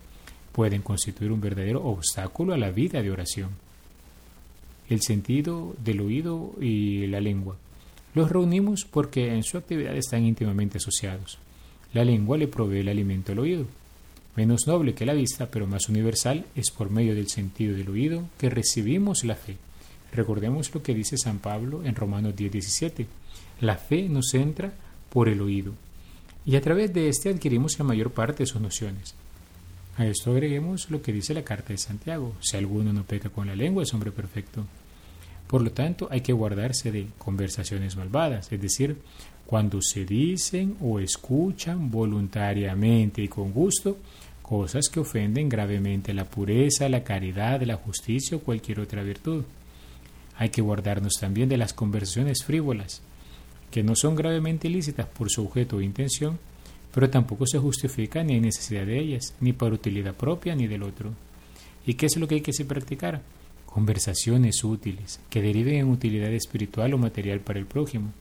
pueden 0.52 0.82
constituir 0.82 1.32
un 1.32 1.42
verdadero 1.42 1.84
obstáculo 1.86 2.54
a 2.54 2.58
la 2.58 2.72
vida 2.72 3.02
de 3.02 3.12
oración. 3.12 3.52
El 4.90 5.02
sentido 5.02 5.75
del 5.84 6.02
oído 6.02 6.54
y 6.60 7.08
la 7.08 7.22
lengua. 7.22 7.56
Los 8.14 8.32
reunimos 8.32 8.86
porque 8.86 9.34
en 9.34 9.44
su 9.44 9.58
actividad 9.58 9.96
están 9.96 10.25
íntimamente 10.25 10.78
asociados. 10.78 11.38
La 11.96 12.04
lengua 12.04 12.38
le 12.38 12.50
provee 12.50 12.80
el 12.80 12.90
alimento 12.90 13.32
al 13.32 13.40
oído. 13.40 13.68
Menos 14.36 14.68
noble 14.68 14.94
que 14.94 15.06
la 15.06 15.14
vista, 15.14 15.50
pero 15.50 15.66
más 15.66 15.88
universal, 15.88 16.46
es 16.54 16.70
por 16.70 16.90
medio 16.90 17.16
del 17.16 17.30
sentido 17.30 17.74
del 17.74 17.88
oído 17.88 18.28
que 18.38 18.50
recibimos 18.50 19.24
la 19.24 19.36
fe. 19.36 19.56
Recordemos 20.12 20.75
lo 20.75 20.84
que 20.84 20.94
dice 20.94 21.18
San 21.18 21.40
Pablo 21.40 21.86
en 21.86 21.96
Romanos 21.96 22.36
10:17. 22.36 23.08
La 23.62 23.78
fe 23.78 24.10
nos 24.10 24.34
entra 24.34 24.74
por 25.10 25.30
el 25.30 25.40
oído 25.40 25.72
y 26.46 26.58
a 26.58 26.62
través 26.62 26.94
de 26.94 27.08
éste 27.08 27.30
adquirimos 27.30 27.80
la 27.80 27.86
mayor 27.86 28.12
parte 28.12 28.44
de 28.44 28.48
sus 28.48 28.60
nociones. 28.60 29.16
A 29.96 30.06
esto 30.06 30.32
agreguemos 30.32 30.92
lo 30.92 31.02
que 31.02 31.14
dice 31.14 31.34
la 31.34 31.46
carta 31.46 31.72
de 31.72 31.78
Santiago. 31.78 32.36
Si 32.42 32.58
alguno 32.58 32.92
no 32.92 33.06
peca 33.06 33.30
con 33.30 33.48
la 33.48 33.56
lengua 33.56 33.84
es 33.84 33.94
hombre 33.94 34.12
perfecto. 34.12 34.66
Por 35.48 35.62
lo 35.62 35.72
tanto, 35.72 36.10
hay 36.12 36.20
que 36.20 36.34
guardarse 36.34 36.92
de 36.92 37.08
conversaciones 37.20 37.96
malvadas, 37.96 38.52
es 38.52 38.60
decir, 38.60 38.98
cuando 39.46 39.80
se 39.82 40.06
dicen 40.06 40.75
o 40.82 41.00
escuchan 41.00 41.92
voluntariamente 41.92 43.22
y 43.22 43.28
con 43.28 43.52
gusto 43.52 43.98
cosas 44.42 44.90
que 44.90 45.00
ofenden 45.00 45.50
gravemente 45.50 46.14
la 46.14 46.25
pureza, 46.25 46.90
la 46.90 47.04
caridad, 47.04 47.62
la 47.64 47.78
justicia 47.78 48.38
o 48.38 48.42
cualquier 48.42 48.80
otra 48.80 49.04
virtud. 49.04 49.44
Hay 50.38 50.50
que 50.50 50.62
guardarnos 50.62 51.14
también 51.20 51.50
de 51.50 51.58
las 51.58 51.74
conversaciones 51.74 52.44
frívolas, 52.44 53.02
que 53.72 53.84
no 53.84 53.96
son 53.96 54.16
gravemente 54.16 54.68
ilícitas 54.68 55.08
por 55.08 55.30
su 55.30 55.44
objeto 55.46 55.78
o 55.78 55.82
intención, 55.82 56.38
pero 56.94 57.10
tampoco 57.10 57.48
se 57.48 57.58
justifican 57.58 58.28
ni 58.28 58.34
hay 58.34 58.42
necesidad 58.42 58.86
de 58.86 59.00
ellas, 59.00 59.34
ni 59.40 59.54
por 59.54 59.74
utilidad 59.74 60.14
propia 60.14 60.56
ni 60.56 60.68
del 60.68 60.84
otro. 60.84 61.12
¿Y 61.86 61.96
qué 61.96 62.06
es 62.06 62.18
lo 62.18 62.28
que 62.28 62.36
hay 62.36 62.42
que 62.42 62.66
practicar? 62.66 63.22
Conversaciones 63.66 64.64
útiles, 64.64 65.20
que 65.30 65.42
deriven 65.42 65.75
en 65.75 65.90
utilidad 65.90 66.32
espiritual 66.32 66.94
o 66.94 66.98
material 66.98 67.40
para 67.40 67.60
el 67.60 67.66
prójimo 67.66 68.14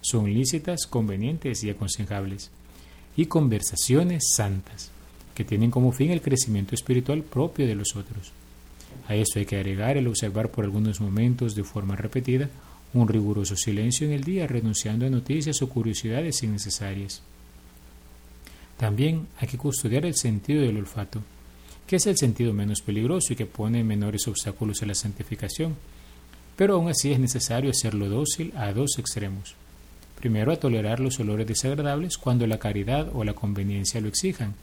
son 0.00 0.32
lícitas, 0.32 0.86
convenientes 0.86 1.62
y 1.64 1.70
aconsejables. 1.70 2.50
Y 3.16 3.26
conversaciones 3.26 4.22
santas, 4.34 4.90
que 5.34 5.44
tienen 5.44 5.70
como 5.70 5.92
fin 5.92 6.10
el 6.10 6.22
crecimiento 6.22 6.74
espiritual 6.74 7.22
propio 7.22 7.66
de 7.66 7.74
los 7.74 7.96
otros. 7.96 8.32
A 9.08 9.14
esto 9.14 9.38
hay 9.38 9.46
que 9.46 9.56
agregar 9.56 9.96
el 9.96 10.06
observar 10.06 10.50
por 10.50 10.64
algunos 10.64 11.00
momentos 11.00 11.54
de 11.54 11.64
forma 11.64 11.96
repetida 11.96 12.48
un 12.94 13.08
riguroso 13.08 13.56
silencio 13.56 14.06
en 14.06 14.12
el 14.12 14.24
día, 14.24 14.46
renunciando 14.46 15.06
a 15.06 15.10
noticias 15.10 15.60
o 15.62 15.68
curiosidades 15.68 16.42
innecesarias. 16.42 17.22
También 18.76 19.26
hay 19.38 19.48
que 19.48 19.58
custodiar 19.58 20.06
el 20.06 20.14
sentido 20.14 20.62
del 20.62 20.78
olfato, 20.78 21.20
que 21.86 21.96
es 21.96 22.06
el 22.06 22.16
sentido 22.16 22.52
menos 22.52 22.80
peligroso 22.80 23.32
y 23.32 23.36
que 23.36 23.46
pone 23.46 23.82
menores 23.82 24.26
obstáculos 24.28 24.82
a 24.82 24.86
la 24.86 24.94
santificación, 24.94 25.76
pero 26.56 26.74
aún 26.74 26.88
así 26.88 27.12
es 27.12 27.18
necesario 27.18 27.70
hacerlo 27.70 28.08
dócil 28.08 28.52
a 28.56 28.72
dos 28.72 28.98
extremos. 28.98 29.54
Primero, 30.18 30.52
a 30.52 30.56
tolerar 30.56 30.98
los 30.98 31.20
olores 31.20 31.46
desagradables 31.46 32.18
cuando 32.18 32.46
la 32.48 32.58
caridad 32.58 33.08
o 33.14 33.22
la 33.22 33.34
conveniencia 33.34 34.00
lo 34.00 34.08
exijan, 34.08 34.54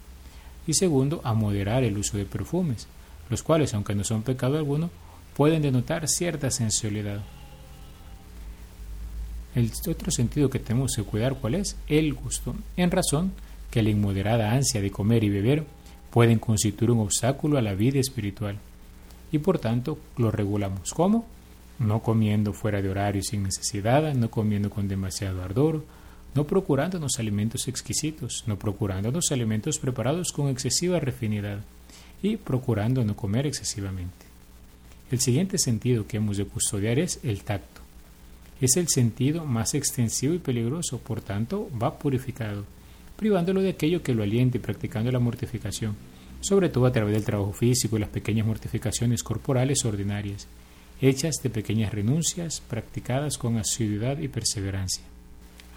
y 0.66 0.74
segundo, 0.74 1.22
a 1.24 1.32
moderar 1.32 1.82
el 1.82 1.96
uso 1.96 2.18
de 2.18 2.26
perfumes, 2.26 2.86
los 3.30 3.42
cuales, 3.42 3.72
aunque 3.72 3.94
no 3.94 4.04
son 4.04 4.22
pecado 4.22 4.58
alguno, 4.58 4.90
pueden 5.34 5.62
denotar 5.62 6.08
cierta 6.08 6.50
sensualidad. 6.50 7.20
El 9.54 9.70
otro 9.88 10.10
sentido 10.10 10.50
que 10.50 10.58
tenemos 10.58 10.94
que 10.94 11.04
cuidar, 11.04 11.36
¿cuál 11.36 11.54
es? 11.54 11.76
El 11.88 12.12
gusto, 12.12 12.54
en 12.76 12.90
razón 12.90 13.32
que 13.70 13.82
la 13.82 13.88
inmoderada 13.88 14.52
ansia 14.52 14.82
de 14.82 14.90
comer 14.90 15.24
y 15.24 15.30
beber 15.30 15.64
pueden 16.10 16.38
constituir 16.38 16.90
un 16.90 17.00
obstáculo 17.00 17.56
a 17.56 17.62
la 17.62 17.74
vida 17.74 17.98
espiritual, 17.98 18.58
y 19.32 19.38
por 19.38 19.58
tanto 19.58 19.98
lo 20.18 20.30
regulamos. 20.30 20.92
¿Cómo? 20.92 21.24
No 21.78 22.02
comiendo 22.02 22.52
fuera 22.52 22.80
de 22.80 22.88
horario 22.88 23.22
sin 23.22 23.42
necesidad, 23.42 24.14
no 24.14 24.30
comiendo 24.30 24.70
con 24.70 24.88
demasiado 24.88 25.42
ardor, 25.42 25.84
no 26.34 26.44
procurándonos 26.44 27.18
alimentos 27.18 27.66
exquisitos, 27.68 28.44
no 28.46 28.58
procurándonos 28.58 29.32
alimentos 29.32 29.78
preparados 29.78 30.32
con 30.32 30.48
excesiva 30.48 31.00
refinidad 31.00 31.60
y 32.22 32.36
procurando 32.36 33.04
no 33.04 33.16
comer 33.16 33.46
excesivamente. 33.46 34.26
El 35.10 35.20
siguiente 35.20 35.56
sentido 35.58 36.06
que 36.06 36.16
hemos 36.16 36.36
de 36.36 36.44
custodiar 36.44 36.98
es 36.98 37.20
el 37.22 37.42
tacto. 37.42 37.80
Es 38.60 38.76
el 38.76 38.88
sentido 38.88 39.44
más 39.44 39.74
extensivo 39.74 40.34
y 40.34 40.38
peligroso, 40.38 40.98
por 40.98 41.20
tanto, 41.20 41.70
va 41.80 41.98
purificado, 41.98 42.64
privándolo 43.16 43.60
de 43.62 43.70
aquello 43.70 44.02
que 44.02 44.14
lo 44.14 44.22
aliente 44.22 44.58
y 44.58 44.60
practicando 44.60 45.12
la 45.12 45.18
mortificación, 45.18 45.94
sobre 46.40 46.68
todo 46.68 46.86
a 46.86 46.92
través 46.92 47.14
del 47.14 47.24
trabajo 47.24 47.52
físico 47.52 47.96
y 47.96 48.00
las 48.00 48.08
pequeñas 48.08 48.46
mortificaciones 48.46 49.22
corporales 49.22 49.84
ordinarias, 49.84 50.48
hechas 51.00 51.36
de 51.42 51.50
pequeñas 51.50 51.92
renuncias 51.92 52.60
practicadas 52.60 53.38
con 53.38 53.58
asiduidad 53.58 54.18
y 54.18 54.28
perseverancia. 54.28 55.04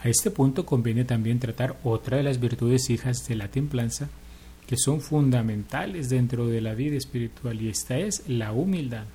A 0.01 0.07
este 0.07 0.31
punto 0.31 0.65
conviene 0.65 1.03
también 1.03 1.39
tratar 1.39 1.77
otra 1.83 2.17
de 2.17 2.23
las 2.23 2.39
virtudes 2.39 2.89
hijas 2.89 3.27
de 3.27 3.35
la 3.35 3.49
templanza, 3.49 4.09
que 4.65 4.77
son 4.77 5.01
fundamentales 5.01 6.09
dentro 6.09 6.47
de 6.47 6.61
la 6.61 6.73
vida 6.73 6.95
espiritual 6.95 7.61
y 7.61 7.69
esta 7.69 7.97
es 7.97 8.23
la 8.27 8.53
humildad. 8.53 9.05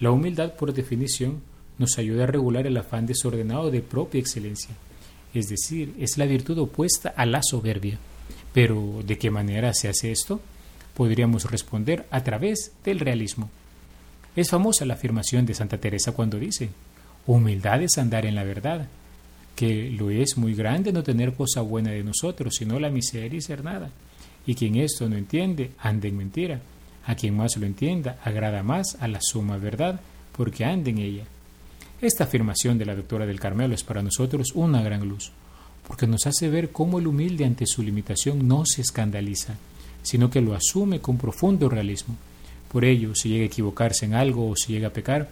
La 0.00 0.10
humildad, 0.10 0.54
por 0.54 0.72
definición, 0.72 1.42
nos 1.78 1.98
ayuda 1.98 2.24
a 2.24 2.28
regular 2.28 2.66
el 2.66 2.76
afán 2.76 3.06
desordenado 3.06 3.70
de 3.70 3.82
propia 3.82 4.20
excelencia, 4.20 4.74
es 5.34 5.48
decir, 5.48 5.94
es 5.98 6.16
la 6.16 6.26
virtud 6.26 6.58
opuesta 6.58 7.10
a 7.10 7.26
la 7.26 7.40
soberbia. 7.42 7.98
Pero, 8.54 9.02
¿de 9.06 9.18
qué 9.18 9.30
manera 9.30 9.74
se 9.74 9.88
hace 9.88 10.10
esto? 10.10 10.40
Podríamos 10.94 11.50
responder 11.50 12.06
a 12.10 12.24
través 12.24 12.72
del 12.84 13.00
realismo. 13.00 13.50
Es 14.38 14.50
famosa 14.50 14.84
la 14.84 14.94
afirmación 14.94 15.46
de 15.46 15.52
Santa 15.52 15.78
Teresa 15.78 16.12
cuando 16.12 16.38
dice, 16.38 16.70
humildad 17.26 17.82
es 17.82 17.98
andar 17.98 18.24
en 18.24 18.36
la 18.36 18.44
verdad, 18.44 18.86
que 19.56 19.90
lo 19.90 20.10
es 20.10 20.38
muy 20.38 20.54
grande 20.54 20.92
no 20.92 21.02
tener 21.02 21.34
cosa 21.34 21.60
buena 21.60 21.90
de 21.90 22.04
nosotros, 22.04 22.54
sino 22.56 22.78
la 22.78 22.88
miseria 22.88 23.36
y 23.36 23.42
ser 23.42 23.64
nada. 23.64 23.90
Y 24.46 24.54
quien 24.54 24.76
esto 24.76 25.08
no 25.08 25.16
entiende, 25.16 25.72
anda 25.80 26.06
en 26.06 26.16
mentira. 26.16 26.60
A 27.04 27.16
quien 27.16 27.36
más 27.36 27.56
lo 27.56 27.66
entienda, 27.66 28.20
agrada 28.22 28.62
más 28.62 28.96
a 29.00 29.08
la 29.08 29.18
suma 29.20 29.56
verdad, 29.56 30.00
porque 30.36 30.64
anda 30.64 30.90
en 30.90 30.98
ella. 30.98 31.24
Esta 32.00 32.22
afirmación 32.22 32.78
de 32.78 32.86
la 32.86 32.94
doctora 32.94 33.26
del 33.26 33.40
Carmelo 33.40 33.74
es 33.74 33.82
para 33.82 34.04
nosotros 34.04 34.52
una 34.54 34.82
gran 34.82 35.08
luz, 35.08 35.32
porque 35.84 36.06
nos 36.06 36.28
hace 36.28 36.48
ver 36.48 36.70
cómo 36.70 37.00
el 37.00 37.08
humilde 37.08 37.44
ante 37.44 37.66
su 37.66 37.82
limitación 37.82 38.46
no 38.46 38.62
se 38.64 38.82
escandaliza, 38.82 39.56
sino 40.04 40.30
que 40.30 40.40
lo 40.40 40.54
asume 40.54 41.00
con 41.00 41.18
profundo 41.18 41.68
realismo. 41.68 42.14
Por 42.70 42.84
ello, 42.84 43.14
si 43.14 43.30
llega 43.30 43.44
a 43.44 43.46
equivocarse 43.46 44.04
en 44.04 44.14
algo 44.14 44.48
o 44.48 44.56
si 44.56 44.72
llega 44.72 44.88
a 44.88 44.92
pecar, 44.92 45.28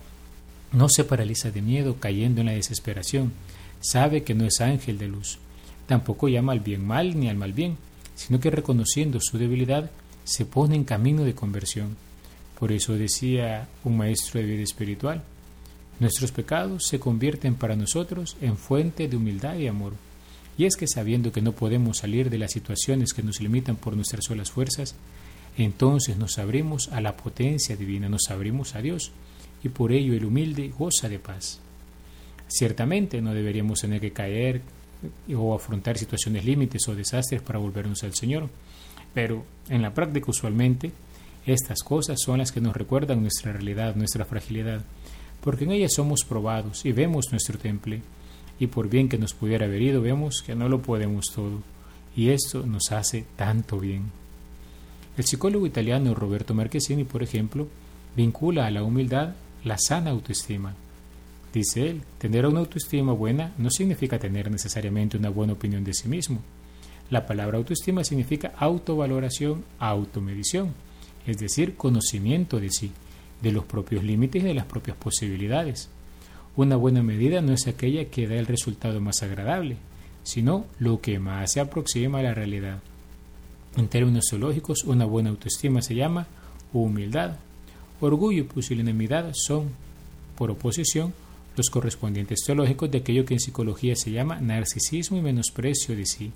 no 0.72 0.88
se 0.88 1.04
paraliza 1.04 1.50
de 1.50 1.62
miedo 1.62 1.96
cayendo 2.00 2.40
en 2.40 2.46
la 2.46 2.52
desesperación, 2.52 3.32
sabe 3.80 4.22
que 4.22 4.34
no 4.34 4.44
es 4.44 4.60
ángel 4.60 4.98
de 4.98 5.08
luz, 5.08 5.38
tampoco 5.86 6.28
llama 6.28 6.52
al 6.52 6.60
bien 6.60 6.84
mal 6.84 7.18
ni 7.18 7.28
al 7.28 7.36
mal 7.36 7.52
bien, 7.52 7.76
sino 8.14 8.40
que 8.40 8.50
reconociendo 8.50 9.20
su 9.20 9.38
debilidad 9.38 9.90
se 10.24 10.44
pone 10.44 10.74
en 10.74 10.84
camino 10.84 11.24
de 11.24 11.34
conversión. 11.34 11.96
Por 12.58 12.72
eso 12.72 12.94
decía 12.94 13.68
un 13.84 13.98
maestro 13.98 14.40
de 14.40 14.46
vida 14.46 14.62
espiritual, 14.62 15.22
nuestros 16.00 16.32
pecados 16.32 16.86
se 16.86 16.98
convierten 16.98 17.54
para 17.54 17.76
nosotros 17.76 18.36
en 18.40 18.56
fuente 18.56 19.08
de 19.08 19.16
humildad 19.16 19.56
y 19.56 19.66
amor. 19.66 19.92
Y 20.58 20.64
es 20.64 20.76
que 20.76 20.86
sabiendo 20.86 21.32
que 21.32 21.42
no 21.42 21.52
podemos 21.52 21.98
salir 21.98 22.30
de 22.30 22.38
las 22.38 22.52
situaciones 22.52 23.12
que 23.12 23.22
nos 23.22 23.40
limitan 23.40 23.76
por 23.76 23.94
nuestras 23.94 24.24
solas 24.24 24.50
fuerzas, 24.50 24.94
entonces 25.64 26.16
nos 26.16 26.38
abrimos 26.38 26.88
a 26.88 27.00
la 27.00 27.16
potencia 27.16 27.76
divina, 27.76 28.08
nos 28.08 28.30
abrimos 28.30 28.74
a 28.74 28.82
Dios, 28.82 29.12
y 29.62 29.68
por 29.68 29.92
ello 29.92 30.14
el 30.14 30.24
humilde 30.24 30.72
goza 30.76 31.08
de 31.08 31.18
paz. 31.18 31.60
Ciertamente 32.48 33.20
no 33.20 33.34
deberíamos 33.34 33.80
tener 33.80 34.00
que 34.00 34.12
caer 34.12 34.62
o 35.34 35.54
afrontar 35.54 35.98
situaciones 35.98 36.44
límites 36.44 36.86
o 36.88 36.94
desastres 36.94 37.42
para 37.42 37.58
volvernos 37.58 38.02
al 38.04 38.14
Señor. 38.14 38.48
Pero 39.14 39.44
en 39.68 39.82
la 39.82 39.94
práctica 39.94 40.30
usualmente 40.30 40.92
estas 41.46 41.82
cosas 41.82 42.18
son 42.24 42.38
las 42.38 42.52
que 42.52 42.60
nos 42.60 42.76
recuerdan 42.76 43.22
nuestra 43.22 43.52
realidad, 43.52 43.94
nuestra 43.94 44.24
fragilidad, 44.24 44.82
porque 45.40 45.64
en 45.64 45.72
ellas 45.72 45.94
somos 45.94 46.24
probados 46.24 46.84
y 46.84 46.92
vemos 46.92 47.26
nuestro 47.30 47.58
temple, 47.58 48.02
y 48.58 48.66
por 48.66 48.88
bien 48.88 49.08
que 49.08 49.18
nos 49.18 49.32
pudiera 49.32 49.66
haber 49.66 49.82
ido, 49.82 50.02
vemos 50.02 50.42
que 50.42 50.54
no 50.54 50.68
lo 50.68 50.82
podemos 50.82 51.26
todo, 51.34 51.62
y 52.16 52.30
esto 52.30 52.66
nos 52.66 52.90
hace 52.90 53.26
tanto 53.36 53.78
bien. 53.78 54.10
El 55.16 55.24
psicólogo 55.24 55.66
italiano 55.66 56.14
Roberto 56.14 56.52
Marchesini, 56.52 57.04
por 57.04 57.22
ejemplo, 57.22 57.68
vincula 58.14 58.66
a 58.66 58.70
la 58.70 58.82
humildad 58.82 59.34
la 59.64 59.78
sana 59.78 60.10
autoestima. 60.10 60.74
Dice 61.54 61.88
él, 61.88 62.02
tener 62.18 62.44
una 62.46 62.60
autoestima 62.60 63.12
buena 63.12 63.54
no 63.56 63.70
significa 63.70 64.18
tener 64.18 64.50
necesariamente 64.50 65.16
una 65.16 65.30
buena 65.30 65.54
opinión 65.54 65.84
de 65.84 65.94
sí 65.94 66.06
mismo. 66.06 66.40
La 67.08 67.24
palabra 67.24 67.56
autoestima 67.56 68.04
significa 68.04 68.52
autovaloración, 68.58 69.64
automedición, 69.78 70.74
es 71.26 71.38
decir, 71.38 71.76
conocimiento 71.76 72.60
de 72.60 72.70
sí, 72.70 72.92
de 73.40 73.52
los 73.52 73.64
propios 73.64 74.04
límites 74.04 74.42
y 74.42 74.46
de 74.46 74.54
las 74.54 74.66
propias 74.66 74.98
posibilidades. 74.98 75.88
Una 76.56 76.76
buena 76.76 77.02
medida 77.02 77.40
no 77.40 77.54
es 77.54 77.66
aquella 77.66 78.10
que 78.10 78.28
da 78.28 78.34
el 78.34 78.46
resultado 78.46 79.00
más 79.00 79.22
agradable, 79.22 79.76
sino 80.24 80.66
lo 80.78 81.00
que 81.00 81.18
más 81.18 81.52
se 81.52 81.60
aproxima 81.60 82.18
a 82.18 82.22
la 82.22 82.34
realidad. 82.34 82.82
En 83.76 83.88
términos 83.88 84.26
teológicos, 84.30 84.84
una 84.84 85.04
buena 85.04 85.30
autoestima 85.30 85.82
se 85.82 85.94
llama 85.94 86.26
humildad. 86.72 87.36
Orgullo 88.00 88.40
y 88.40 88.46
pusilanimidad 88.46 89.32
son, 89.34 89.70
por 90.36 90.50
oposición, 90.50 91.12
los 91.56 91.70
correspondientes 91.70 92.40
teológicos 92.44 92.90
de 92.90 92.98
aquello 92.98 93.24
que 93.24 93.34
en 93.34 93.40
psicología 93.40 93.96
se 93.96 94.10
llama 94.10 94.40
narcisismo 94.40 95.16
y 95.16 95.22
menosprecio 95.22 95.96
de 95.96 96.06
sí. 96.06 96.32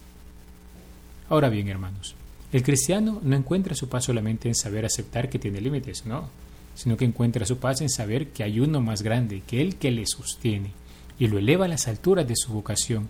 Ahora 1.28 1.49
bien, 1.49 1.68
hermanos, 1.68 2.14
el 2.52 2.62
cristiano 2.62 3.20
no 3.22 3.37
encuentra 3.37 3.75
su 3.75 3.88
paz 3.88 4.06
solamente 4.06 4.49
en 4.49 4.54
saber 4.54 4.84
aceptar 4.84 5.28
que 5.28 5.38
tiene 5.38 5.60
límites, 5.60 6.06
no, 6.06 6.28
sino 6.75 6.96
que 6.96 7.04
encuentra 7.04 7.46
su 7.46 7.58
paz 7.58 7.80
en 7.80 7.90
saber 7.90 8.28
que 8.28 8.42
hay 8.42 8.58
uno 8.58 8.80
más 8.80 9.02
grande 9.02 9.42
que 9.46 9.60
él 9.60 9.76
que 9.76 9.90
le 9.90 10.06
sostiene 10.06 10.72
y 11.18 11.28
lo 11.28 11.38
eleva 11.38 11.66
a 11.66 11.68
las 11.68 11.87
alturas 11.87 12.26
de 12.26 12.37
su 12.37 12.52
vocación. 12.52 13.08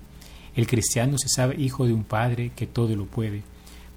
El 0.57 0.67
cristiano 0.67 1.17
se 1.17 1.29
sabe 1.29 1.61
hijo 1.61 1.87
de 1.87 1.93
un 1.93 2.05
Padre 2.05 2.51
que 2.57 2.67
todo 2.67 2.97
lo 2.97 3.07
puede, 3.07 3.43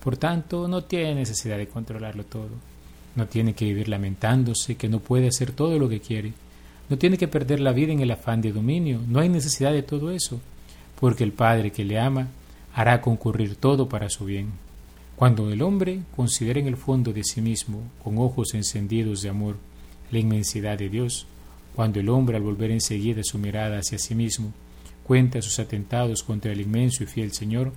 por 0.03 0.17
tanto 0.17 0.67
no 0.67 0.83
tiene 0.83 1.15
necesidad 1.15 1.57
de 1.57 1.69
controlarlo 1.69 2.25
todo, 2.25 2.49
no 3.15 3.25
tiene 3.27 3.53
que 3.53 3.63
vivir 3.63 3.87
lamentándose 3.87 4.75
que 4.75 4.89
no 4.89 4.99
puede 4.99 5.29
hacer 5.29 5.53
todo 5.53 5.79
lo 5.79 5.87
que 5.87 6.01
quiere, 6.01 6.33
no 6.89 6.97
tiene 6.97 7.17
que 7.17 7.29
perder 7.29 7.61
la 7.61 7.71
vida 7.71 7.93
en 7.93 8.01
el 8.01 8.11
afán 8.11 8.41
de 8.41 8.51
dominio, 8.51 8.99
no 9.07 9.21
hay 9.21 9.29
necesidad 9.29 9.71
de 9.71 9.81
todo 9.81 10.11
eso, 10.11 10.41
porque 10.99 11.23
el 11.23 11.31
Padre 11.31 11.71
que 11.71 11.85
le 11.85 11.99
ama 11.99 12.27
hará 12.75 12.99
concurrir 12.99 13.55
todo 13.55 13.87
para 13.87 14.09
su 14.09 14.25
bien. 14.25 14.51
Cuando 15.15 15.49
el 15.49 15.61
hombre 15.61 16.01
considera 16.15 16.59
en 16.59 16.67
el 16.67 16.75
fondo 16.75 17.13
de 17.13 17.23
sí 17.23 17.41
mismo, 17.41 17.83
con 18.03 18.17
ojos 18.17 18.53
encendidos 18.55 19.21
de 19.21 19.29
amor, 19.29 19.55
la 20.11 20.19
inmensidad 20.19 20.77
de 20.77 20.89
Dios, 20.89 21.27
cuando 21.75 22.01
el 22.01 22.09
hombre 22.09 22.35
al 22.35 22.43
volver 22.43 22.71
enseguida 22.71 23.21
su 23.23 23.37
mirada 23.37 23.79
hacia 23.79 23.97
sí 23.99 24.15
mismo, 24.15 24.51
cuenta 25.05 25.41
sus 25.41 25.59
atentados 25.59 26.23
contra 26.23 26.51
el 26.51 26.59
inmenso 26.59 27.03
y 27.03 27.07
fiel 27.07 27.31
Señor, 27.31 27.71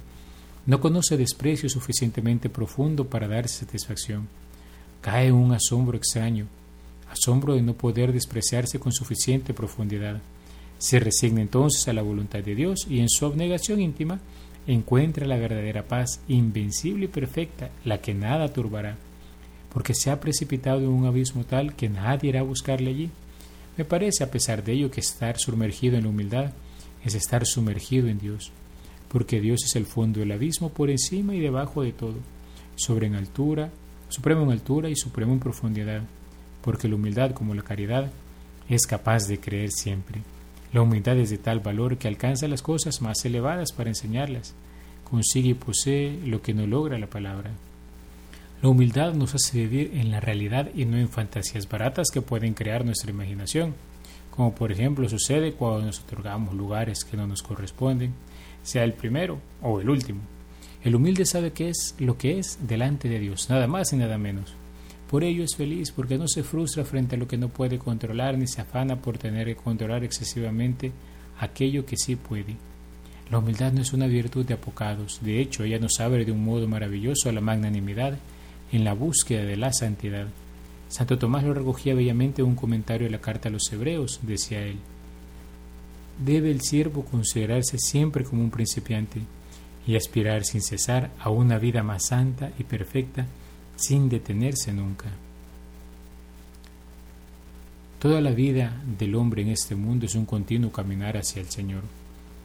no 0.66 0.80
conoce 0.80 1.16
desprecio 1.16 1.68
suficientemente 1.68 2.48
profundo 2.48 3.06
para 3.06 3.28
darse 3.28 3.60
satisfacción. 3.60 4.28
Cae 5.00 5.28
en 5.28 5.34
un 5.34 5.52
asombro 5.52 5.96
extraño, 5.96 6.48
asombro 7.08 7.54
de 7.54 7.62
no 7.62 7.74
poder 7.74 8.12
despreciarse 8.12 8.78
con 8.78 8.92
suficiente 8.92 9.54
profundidad, 9.54 10.20
Se 10.78 11.00
resigna 11.00 11.40
entonces 11.40 11.88
a 11.88 11.94
la 11.94 12.02
voluntad 12.02 12.40
de 12.40 12.54
Dios 12.54 12.86
y 12.90 13.00
en 13.00 13.08
su 13.08 13.24
abnegación 13.24 13.80
íntima 13.80 14.20
encuentra 14.66 15.26
la 15.26 15.38
verdadera 15.38 15.84
paz, 15.84 16.20
invencible 16.28 17.06
y 17.06 17.08
perfecta, 17.08 17.70
la 17.82 18.02
que 18.02 18.12
nada 18.12 18.52
turbará, 18.52 18.98
porque 19.72 19.94
se 19.94 20.10
ha 20.10 20.20
precipitado 20.20 20.80
en 20.80 20.88
un 20.88 21.06
abismo 21.06 21.44
tal 21.44 21.74
que 21.74 21.88
nadie 21.88 22.28
irá 22.28 22.40
a 22.40 22.42
buscarle 22.42 22.90
allí. 22.90 23.10
Me 23.78 23.86
parece, 23.86 24.22
a 24.22 24.30
pesar 24.30 24.64
de 24.64 24.72
ello, 24.72 24.90
que 24.90 25.00
estar 25.00 25.38
sumergido 25.38 25.96
en 25.96 26.02
la 26.02 26.10
humildad 26.10 26.52
es 27.04 27.14
estar 27.14 27.46
sumergido 27.46 28.08
en 28.08 28.18
Dios, 28.18 28.52
porque 29.08 29.40
Dios 29.40 29.64
es 29.64 29.76
el 29.76 29.86
fondo 29.86 30.20
del 30.20 30.32
abismo 30.32 30.70
por 30.70 30.90
encima 30.90 31.34
y 31.34 31.40
debajo 31.40 31.82
de 31.82 31.92
todo, 31.92 32.16
sobre 32.76 33.06
en 33.06 33.14
altura, 33.14 33.70
supremo 34.08 34.42
en 34.44 34.50
altura 34.50 34.88
y 34.88 34.96
supremo 34.96 35.32
en 35.32 35.40
profundidad, 35.40 36.02
porque 36.62 36.88
la 36.88 36.96
humildad, 36.96 37.32
como 37.32 37.54
la 37.54 37.62
caridad, 37.62 38.10
es 38.68 38.86
capaz 38.86 39.26
de 39.28 39.38
creer 39.38 39.70
siempre. 39.70 40.20
La 40.72 40.82
humildad 40.82 41.16
es 41.18 41.30
de 41.30 41.38
tal 41.38 41.60
valor 41.60 41.96
que 41.96 42.08
alcanza 42.08 42.48
las 42.48 42.62
cosas 42.62 43.00
más 43.00 43.24
elevadas 43.24 43.72
para 43.72 43.90
enseñarlas, 43.90 44.54
consigue 45.08 45.50
y 45.50 45.54
posee 45.54 46.20
lo 46.26 46.42
que 46.42 46.54
no 46.54 46.66
logra 46.66 46.98
la 46.98 47.06
palabra. 47.06 47.52
La 48.62 48.68
humildad 48.68 49.14
nos 49.14 49.34
hace 49.34 49.66
vivir 49.66 49.92
en 49.94 50.10
la 50.10 50.20
realidad 50.20 50.70
y 50.74 50.84
no 50.86 50.96
en 50.96 51.08
fantasías 51.08 51.68
baratas 51.68 52.08
que 52.12 52.22
pueden 52.22 52.54
crear 52.54 52.84
nuestra 52.84 53.10
imaginación, 53.10 53.74
como 54.30 54.54
por 54.54 54.72
ejemplo 54.72 55.08
sucede 55.08 55.52
cuando 55.52 55.86
nos 55.86 56.00
otorgamos 56.00 56.54
lugares 56.54 57.04
que 57.04 57.16
no 57.16 57.26
nos 57.26 57.42
corresponden, 57.42 58.12
sea 58.66 58.82
el 58.82 58.94
primero 58.94 59.38
o 59.62 59.80
el 59.80 59.88
último. 59.88 60.20
El 60.82 60.96
humilde 60.96 61.24
sabe 61.24 61.52
qué 61.52 61.68
es 61.68 61.94
lo 61.98 62.18
que 62.18 62.38
es 62.38 62.58
delante 62.66 63.08
de 63.08 63.20
Dios, 63.20 63.48
nada 63.48 63.68
más 63.68 63.92
y 63.92 63.96
nada 63.96 64.18
menos. 64.18 64.54
Por 65.08 65.22
ello 65.22 65.44
es 65.44 65.54
feliz 65.56 65.92
porque 65.92 66.18
no 66.18 66.26
se 66.26 66.42
frustra 66.42 66.84
frente 66.84 67.14
a 67.14 67.18
lo 67.18 67.28
que 67.28 67.38
no 67.38 67.48
puede 67.48 67.78
controlar 67.78 68.36
ni 68.36 68.48
se 68.48 68.60
afana 68.60 68.96
por 68.96 69.18
tener 69.18 69.46
que 69.46 69.54
controlar 69.54 70.02
excesivamente 70.02 70.90
aquello 71.38 71.86
que 71.86 71.96
sí 71.96 72.16
puede. 72.16 72.56
La 73.30 73.38
humildad 73.38 73.72
no 73.72 73.82
es 73.82 73.92
una 73.92 74.08
virtud 74.08 74.44
de 74.44 74.54
apocados, 74.54 75.20
de 75.22 75.40
hecho 75.40 75.62
ella 75.62 75.78
nos 75.78 76.00
abre 76.00 76.24
de 76.24 76.32
un 76.32 76.44
modo 76.44 76.66
maravilloso 76.66 77.28
a 77.28 77.32
la 77.32 77.40
magnanimidad 77.40 78.18
en 78.72 78.84
la 78.84 78.94
búsqueda 78.94 79.44
de 79.44 79.56
la 79.56 79.72
santidad. 79.72 80.26
Santo 80.88 81.18
Tomás 81.18 81.44
lo 81.44 81.54
recogía 81.54 81.94
bellamente 81.94 82.42
en 82.42 82.48
un 82.48 82.56
comentario 82.56 83.06
de 83.06 83.12
la 83.12 83.20
carta 83.20 83.48
a 83.48 83.52
los 83.52 83.72
hebreos, 83.72 84.20
decía 84.22 84.62
él. 84.62 84.78
Debe 86.18 86.50
el 86.50 86.62
siervo 86.62 87.04
considerarse 87.04 87.78
siempre 87.78 88.24
como 88.24 88.42
un 88.42 88.50
principiante 88.50 89.20
y 89.86 89.96
aspirar 89.96 90.44
sin 90.44 90.62
cesar 90.62 91.10
a 91.20 91.30
una 91.30 91.58
vida 91.58 91.82
más 91.82 92.06
santa 92.06 92.50
y 92.58 92.64
perfecta 92.64 93.26
sin 93.76 94.08
detenerse 94.08 94.72
nunca. 94.72 95.10
Toda 97.98 98.20
la 98.20 98.30
vida 98.30 98.82
del 98.98 99.14
hombre 99.14 99.42
en 99.42 99.48
este 99.48 99.74
mundo 99.74 100.06
es 100.06 100.14
un 100.14 100.26
continuo 100.26 100.70
caminar 100.70 101.16
hacia 101.16 101.40
el 101.40 101.48
Señor, 101.48 101.82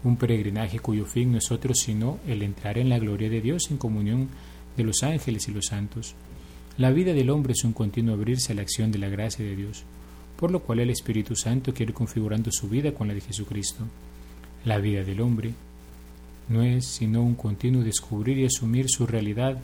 un 0.03 0.17
peregrinaje 0.17 0.79
cuyo 0.79 1.05
fin 1.05 1.31
no 1.31 1.37
es 1.37 1.51
otro 1.51 1.73
sino 1.73 2.19
el 2.27 2.41
entrar 2.41 2.77
en 2.77 2.89
la 2.89 2.99
gloria 2.99 3.29
de 3.29 3.41
Dios 3.41 3.69
en 3.69 3.77
comunión 3.77 4.29
de 4.77 4.83
los 4.83 5.03
ángeles 5.03 5.47
y 5.47 5.51
los 5.51 5.65
santos. 5.67 6.15
La 6.77 6.91
vida 6.91 7.13
del 7.13 7.29
hombre 7.29 7.53
es 7.53 7.63
un 7.63 7.73
continuo 7.73 8.15
abrirse 8.15 8.53
a 8.53 8.55
la 8.55 8.61
acción 8.61 8.91
de 8.91 8.99
la 8.99 9.09
gracia 9.09 9.43
de 9.43 9.55
Dios, 9.55 9.83
por 10.41 10.49
lo 10.49 10.59
cual 10.59 10.79
el 10.79 10.89
Espíritu 10.89 11.35
Santo 11.35 11.71
quiere 11.71 11.91
ir 11.91 11.93
configurando 11.93 12.49
su 12.51 12.67
vida 12.67 12.95
con 12.95 13.07
la 13.07 13.13
de 13.13 13.21
Jesucristo. 13.21 13.85
La 14.65 14.79
vida 14.79 15.03
del 15.03 15.21
hombre 15.21 15.53
no 16.49 16.63
es 16.63 16.87
sino 16.87 17.21
un 17.21 17.35
continuo 17.35 17.83
descubrir 17.83 18.39
y 18.39 18.47
asumir 18.47 18.87
su 18.89 19.05
realidad 19.05 19.59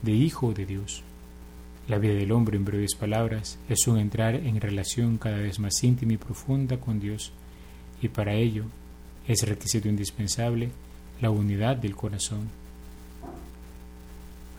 de 0.00 0.12
hijo 0.12 0.54
de 0.54 0.64
Dios. 0.64 1.02
La 1.88 1.98
vida 1.98 2.14
del 2.14 2.32
hombre, 2.32 2.56
en 2.56 2.64
breves 2.64 2.94
palabras, 2.94 3.58
es 3.68 3.86
un 3.86 3.98
entrar 3.98 4.34
en 4.34 4.58
relación 4.62 5.18
cada 5.18 5.36
vez 5.36 5.58
más 5.58 5.84
íntima 5.84 6.14
y 6.14 6.16
profunda 6.16 6.78
con 6.78 6.98
Dios, 6.98 7.32
y 8.00 8.08
para 8.08 8.32
ello 8.32 8.64
es 9.28 9.46
requisito 9.46 9.90
indispensable 9.90 10.70
la 11.20 11.28
unidad 11.28 11.76
del 11.76 11.94
corazón. 11.94 12.48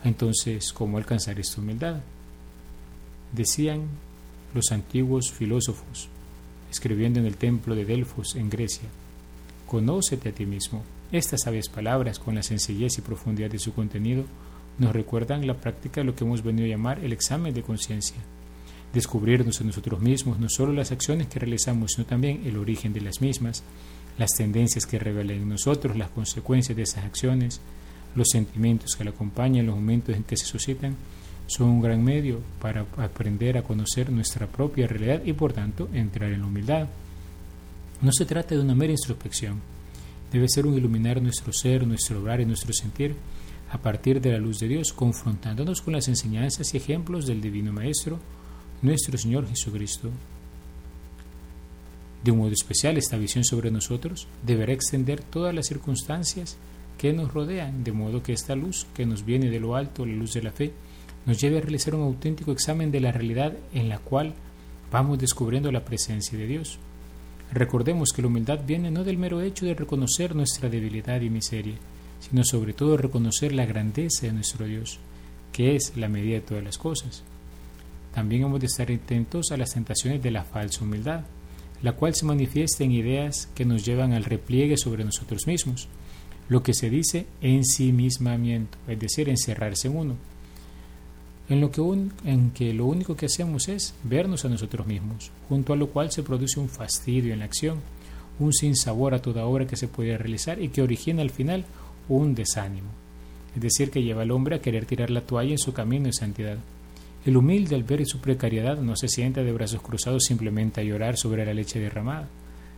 Entonces, 0.04 0.72
¿cómo 0.72 0.96
alcanzar 0.96 1.40
esta 1.40 1.60
humildad? 1.60 2.02
Decían 3.32 3.88
los 4.54 4.72
antiguos 4.72 5.32
filósofos, 5.32 6.08
escribiendo 6.70 7.20
en 7.20 7.26
el 7.26 7.36
templo 7.36 7.74
de 7.74 7.84
Delfos 7.84 8.34
en 8.36 8.50
Grecia, 8.50 8.88
Conócete 9.68 10.30
a 10.30 10.32
ti 10.32 10.46
mismo. 10.46 10.82
Estas 11.12 11.42
sabias 11.42 11.68
palabras, 11.68 12.18
con 12.18 12.34
la 12.34 12.42
sencillez 12.42 12.96
y 12.96 13.02
profundidad 13.02 13.50
de 13.50 13.58
su 13.58 13.74
contenido, 13.74 14.24
nos 14.78 14.94
recuerdan 14.94 15.46
la 15.46 15.60
práctica 15.60 16.00
de 16.00 16.06
lo 16.06 16.14
que 16.14 16.24
hemos 16.24 16.42
venido 16.42 16.64
a 16.64 16.70
llamar 16.70 17.04
el 17.04 17.12
examen 17.12 17.52
de 17.52 17.62
conciencia. 17.62 18.16
Descubrirnos 18.94 19.60
en 19.60 19.66
nosotros 19.66 20.00
mismos 20.00 20.38
no 20.38 20.48
solo 20.48 20.72
las 20.72 20.90
acciones 20.90 21.26
que 21.26 21.38
realizamos, 21.38 21.92
sino 21.92 22.06
también 22.06 22.46
el 22.46 22.56
origen 22.56 22.94
de 22.94 23.02
las 23.02 23.20
mismas, 23.20 23.62
las 24.16 24.30
tendencias 24.30 24.86
que 24.86 24.98
revelan 24.98 25.36
en 25.36 25.48
nosotros, 25.50 25.98
las 25.98 26.08
consecuencias 26.08 26.74
de 26.74 26.84
esas 26.84 27.04
acciones, 27.04 27.60
los 28.14 28.28
sentimientos 28.32 28.96
que 28.96 29.04
la 29.04 29.10
acompañan, 29.10 29.66
los 29.66 29.76
momentos 29.76 30.16
en 30.16 30.24
que 30.24 30.38
se 30.38 30.46
suscitan, 30.46 30.96
son 31.48 31.68
un 31.68 31.80
gran 31.80 32.04
medio 32.04 32.40
para 32.60 32.86
aprender 32.98 33.56
a 33.56 33.62
conocer 33.62 34.12
nuestra 34.12 34.46
propia 34.46 34.86
realidad 34.86 35.22
y 35.24 35.32
por 35.32 35.52
tanto 35.52 35.88
entrar 35.92 36.30
en 36.30 36.42
la 36.42 36.46
humildad. 36.46 36.88
No 38.02 38.12
se 38.12 38.26
trata 38.26 38.54
de 38.54 38.60
una 38.60 38.74
mera 38.74 38.92
introspección, 38.92 39.60
debe 40.30 40.46
ser 40.48 40.66
un 40.66 40.76
iluminar 40.76 41.20
nuestro 41.20 41.52
ser, 41.52 41.86
nuestro 41.86 42.20
obrar 42.20 42.40
y 42.40 42.44
nuestro 42.44 42.72
sentir 42.72 43.16
a 43.70 43.78
partir 43.78 44.20
de 44.20 44.32
la 44.32 44.38
luz 44.38 44.58
de 44.60 44.68
Dios, 44.68 44.92
confrontándonos 44.92 45.80
con 45.80 45.94
las 45.94 46.08
enseñanzas 46.08 46.72
y 46.72 46.76
ejemplos 46.76 47.26
del 47.26 47.40
Divino 47.40 47.72
Maestro, 47.72 48.18
nuestro 48.82 49.16
Señor 49.18 49.48
Jesucristo. 49.48 50.10
De 52.22 52.30
un 52.30 52.38
modo 52.38 52.52
especial, 52.52 52.98
esta 52.98 53.16
visión 53.16 53.44
sobre 53.44 53.70
nosotros 53.70 54.26
deberá 54.44 54.72
extender 54.72 55.22
todas 55.22 55.54
las 55.54 55.66
circunstancias 55.66 56.56
que 56.98 57.12
nos 57.12 57.32
rodean, 57.32 57.84
de 57.84 57.92
modo 57.92 58.22
que 58.22 58.32
esta 58.32 58.54
luz 58.54 58.86
que 58.94 59.06
nos 59.06 59.24
viene 59.24 59.50
de 59.50 59.60
lo 59.60 59.76
alto, 59.76 60.04
la 60.04 60.14
luz 60.14 60.34
de 60.34 60.42
la 60.42 60.50
fe, 60.50 60.72
nos 61.28 61.38
lleve 61.38 61.58
a 61.58 61.60
realizar 61.60 61.94
un 61.94 62.00
auténtico 62.04 62.52
examen 62.52 62.90
de 62.90 63.00
la 63.00 63.12
realidad 63.12 63.52
en 63.74 63.90
la 63.90 63.98
cual 63.98 64.32
vamos 64.90 65.18
descubriendo 65.18 65.70
la 65.70 65.84
presencia 65.84 66.38
de 66.38 66.46
Dios. 66.46 66.78
Recordemos 67.52 68.12
que 68.16 68.22
la 68.22 68.28
humildad 68.28 68.60
viene 68.66 68.90
no 68.90 69.04
del 69.04 69.18
mero 69.18 69.42
hecho 69.42 69.66
de 69.66 69.74
reconocer 69.74 70.34
nuestra 70.34 70.70
debilidad 70.70 71.20
y 71.20 71.28
miseria, 71.28 71.74
sino 72.18 72.44
sobre 72.44 72.72
todo 72.72 72.96
reconocer 72.96 73.52
la 73.52 73.66
grandeza 73.66 74.24
de 74.24 74.32
nuestro 74.32 74.64
Dios, 74.64 75.00
que 75.52 75.76
es 75.76 75.92
la 75.98 76.08
medida 76.08 76.36
de 76.36 76.40
todas 76.40 76.64
las 76.64 76.78
cosas. 76.78 77.22
También 78.14 78.44
hemos 78.44 78.60
de 78.60 78.66
estar 78.66 78.90
atentos 78.90 79.52
a 79.52 79.58
las 79.58 79.74
tentaciones 79.74 80.22
de 80.22 80.30
la 80.30 80.44
falsa 80.44 80.82
humildad, 80.82 81.24
la 81.82 81.92
cual 81.92 82.14
se 82.14 82.24
manifiesta 82.24 82.84
en 82.84 82.92
ideas 82.92 83.50
que 83.54 83.66
nos 83.66 83.84
llevan 83.84 84.14
al 84.14 84.24
repliegue 84.24 84.78
sobre 84.78 85.04
nosotros 85.04 85.46
mismos, 85.46 85.88
lo 86.48 86.62
que 86.62 86.72
se 86.72 86.88
dice 86.88 87.26
ensimismamiento, 87.42 88.78
es 88.88 88.98
decir, 88.98 89.28
encerrarse 89.28 89.88
en 89.88 89.96
uno, 89.98 90.16
en, 91.48 91.60
lo 91.60 91.70
que 91.70 91.80
en 92.24 92.50
que 92.50 92.72
lo 92.74 92.86
único 92.86 93.16
que 93.16 93.26
hacemos 93.26 93.68
es 93.68 93.94
vernos 94.04 94.44
a 94.44 94.48
nosotros 94.48 94.86
mismos, 94.86 95.30
junto 95.48 95.72
a 95.72 95.76
lo 95.76 95.88
cual 95.88 96.12
se 96.12 96.22
produce 96.22 96.60
un 96.60 96.68
fastidio 96.68 97.32
en 97.32 97.40
la 97.40 97.46
acción, 97.46 97.80
un 98.38 98.52
sinsabor 98.52 99.14
a 99.14 99.22
toda 99.22 99.46
obra 99.46 99.66
que 99.66 99.76
se 99.76 99.88
puede 99.88 100.16
realizar 100.18 100.60
y 100.60 100.68
que 100.68 100.82
origina 100.82 101.22
al 101.22 101.30
final 101.30 101.64
un 102.08 102.34
desánimo, 102.34 102.88
es 103.54 103.62
decir, 103.62 103.90
que 103.90 104.02
lleva 104.02 104.22
al 104.22 104.30
hombre 104.30 104.56
a 104.56 104.60
querer 104.60 104.84
tirar 104.86 105.10
la 105.10 105.22
toalla 105.22 105.52
en 105.52 105.58
su 105.58 105.72
camino 105.72 106.06
de 106.06 106.12
santidad. 106.12 106.58
El 107.24 107.36
humilde 107.36 107.74
al 107.74 107.82
ver 107.82 108.06
su 108.06 108.20
precariedad 108.20 108.78
no 108.78 108.96
se 108.96 109.08
sienta 109.08 109.42
de 109.42 109.52
brazos 109.52 109.82
cruzados 109.82 110.24
simplemente 110.24 110.80
a 110.80 110.84
llorar 110.84 111.16
sobre 111.16 111.44
la 111.44 111.52
leche 111.52 111.80
derramada, 111.80 112.28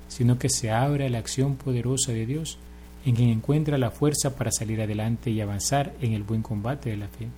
sino 0.08 0.38
que 0.38 0.48
se 0.48 0.70
abre 0.70 1.06
a 1.06 1.10
la 1.10 1.18
acción 1.18 1.56
poderosa 1.56 2.12
de 2.12 2.26
Dios, 2.26 2.58
en 3.04 3.14
quien 3.14 3.28
encuentra 3.28 3.78
la 3.78 3.90
fuerza 3.90 4.36
para 4.36 4.50
salir 4.50 4.80
adelante 4.80 5.30
y 5.30 5.40
avanzar 5.40 5.94
en 6.00 6.12
el 6.12 6.22
buen 6.22 6.42
combate 6.42 6.90
de 6.90 6.96
la 6.96 7.08
fe. 7.08 7.28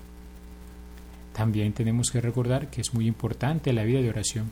También 1.32 1.72
tenemos 1.72 2.10
que 2.10 2.20
recordar 2.20 2.70
que 2.70 2.80
es 2.80 2.92
muy 2.92 3.06
importante 3.06 3.72
la 3.72 3.84
vida 3.84 4.00
de 4.00 4.10
oración. 4.10 4.50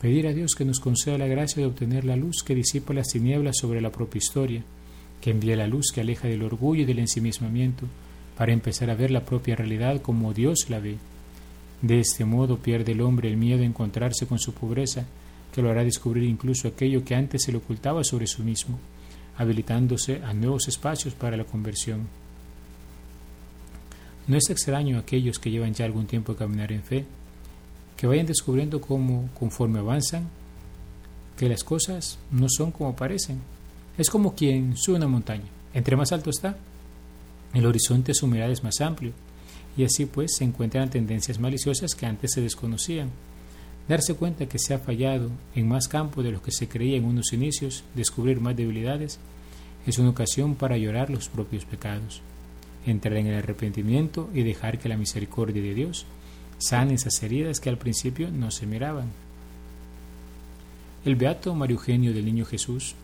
Pedir 0.00 0.26
a 0.26 0.32
Dios 0.32 0.54
que 0.56 0.64
nos 0.64 0.80
conceda 0.80 1.16
la 1.16 1.28
gracia 1.28 1.60
de 1.60 1.68
obtener 1.68 2.04
la 2.04 2.16
luz 2.16 2.42
que 2.44 2.56
disipa 2.56 2.92
las 2.92 3.08
tinieblas 3.08 3.56
sobre 3.60 3.80
la 3.80 3.90
propia 3.90 4.18
historia, 4.18 4.64
que 5.20 5.30
envíe 5.30 5.54
la 5.54 5.68
luz 5.68 5.92
que 5.94 6.00
aleja 6.00 6.26
del 6.26 6.42
orgullo 6.42 6.82
y 6.82 6.84
del 6.86 6.98
ensimismamiento, 6.98 7.86
para 8.36 8.52
empezar 8.52 8.90
a 8.90 8.96
ver 8.96 9.12
la 9.12 9.24
propia 9.24 9.54
realidad 9.54 10.02
como 10.02 10.34
Dios 10.34 10.68
la 10.68 10.80
ve. 10.80 10.96
De 11.82 12.00
este 12.00 12.24
modo 12.24 12.58
pierde 12.58 12.92
el 12.92 13.00
hombre 13.00 13.28
el 13.28 13.36
miedo 13.36 13.62
a 13.62 13.66
encontrarse 13.66 14.26
con 14.26 14.40
su 14.40 14.52
pobreza, 14.52 15.06
que 15.54 15.62
lo 15.62 15.70
hará 15.70 15.84
descubrir 15.84 16.24
incluso 16.24 16.66
aquello 16.66 17.04
que 17.04 17.14
antes 17.14 17.44
se 17.44 17.52
le 17.52 17.58
ocultaba 17.58 18.02
sobre 18.02 18.26
sí 18.26 18.42
mismo, 18.42 18.80
habilitándose 19.36 20.20
a 20.24 20.32
nuevos 20.32 20.66
espacios 20.66 21.14
para 21.14 21.36
la 21.36 21.44
conversión. 21.44 22.08
No 24.26 24.36
es 24.36 24.50
extraño 24.50 24.96
a 24.96 25.00
aquellos 25.00 25.38
que 25.38 25.50
llevan 25.50 25.74
ya 25.74 25.84
algún 25.84 26.06
tiempo 26.06 26.32
de 26.32 26.38
caminar 26.38 26.70
en 26.72 26.82
fe, 26.82 27.04
que 27.96 28.06
vayan 28.06 28.26
descubriendo 28.26 28.80
cómo, 28.80 29.28
conforme 29.38 29.80
avanzan, 29.80 30.28
que 31.36 31.48
las 31.48 31.64
cosas 31.64 32.18
no 32.30 32.46
son 32.48 32.70
como 32.70 32.94
parecen, 32.94 33.40
es 33.98 34.08
como 34.08 34.34
quien 34.34 34.76
sube 34.76 34.96
una 34.96 35.08
montaña. 35.08 35.48
Entre 35.74 35.96
más 35.96 36.12
alto 36.12 36.30
está, 36.30 36.56
el 37.52 37.66
horizonte 37.66 38.12
de 38.12 38.14
su 38.14 38.26
mirada 38.26 38.52
es 38.52 38.62
más 38.62 38.80
amplio, 38.80 39.12
y 39.76 39.84
así 39.84 40.06
pues 40.06 40.36
se 40.36 40.44
encuentran 40.44 40.90
tendencias 40.90 41.38
maliciosas 41.38 41.94
que 41.94 42.06
antes 42.06 42.32
se 42.32 42.40
desconocían. 42.40 43.10
darse 43.88 44.14
cuenta 44.14 44.46
que 44.46 44.60
se 44.60 44.74
ha 44.74 44.78
fallado 44.78 45.28
en 45.56 45.68
más 45.68 45.88
campos 45.88 46.22
de 46.22 46.30
los 46.30 46.42
que 46.42 46.52
se 46.52 46.68
creía 46.68 46.96
en 46.96 47.04
unos 47.04 47.32
inicios, 47.32 47.82
descubrir 47.96 48.40
más 48.40 48.56
debilidades, 48.56 49.18
es 49.86 49.98
una 49.98 50.10
ocasión 50.10 50.54
para 50.54 50.76
llorar 50.76 51.10
los 51.10 51.28
propios 51.28 51.64
pecados, 51.64 52.22
entrar 52.86 53.16
en 53.16 53.26
el 53.28 53.38
arrepentimiento 53.38 54.30
y 54.34 54.42
dejar 54.42 54.78
que 54.78 54.88
la 54.88 54.96
misericordia 54.96 55.62
de 55.62 55.74
Dios 55.74 56.06
sane 56.58 56.94
esas 56.94 57.22
heridas 57.22 57.60
que 57.60 57.68
al 57.68 57.78
principio 57.78 58.30
no 58.30 58.50
se 58.50 58.66
miraban. 58.66 59.10
El 61.04 61.16
beato 61.16 61.54
Mario 61.54 61.76
Eugenio 61.76 62.12
del 62.12 62.24
Niño 62.24 62.44
Jesús, 62.44 62.94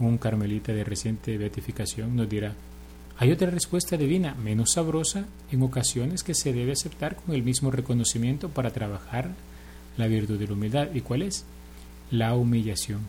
un 0.00 0.16
carmelita 0.18 0.72
de 0.72 0.84
reciente 0.84 1.36
beatificación, 1.36 2.16
nos 2.16 2.28
dirá, 2.28 2.54
hay 3.18 3.32
otra 3.32 3.50
respuesta 3.50 3.96
divina, 3.96 4.34
menos 4.34 4.72
sabrosa, 4.72 5.24
en 5.50 5.62
ocasiones 5.62 6.22
que 6.22 6.34
se 6.34 6.52
debe 6.52 6.72
aceptar 6.72 7.16
con 7.16 7.34
el 7.34 7.42
mismo 7.42 7.70
reconocimiento 7.70 8.50
para 8.50 8.72
trabajar 8.72 9.30
la 9.96 10.06
virtud 10.06 10.38
de 10.38 10.46
la 10.46 10.52
humildad. 10.52 10.88
¿Y 10.94 11.00
cuál 11.00 11.22
es? 11.22 11.44
La 12.10 12.34
humillación. 12.34 13.00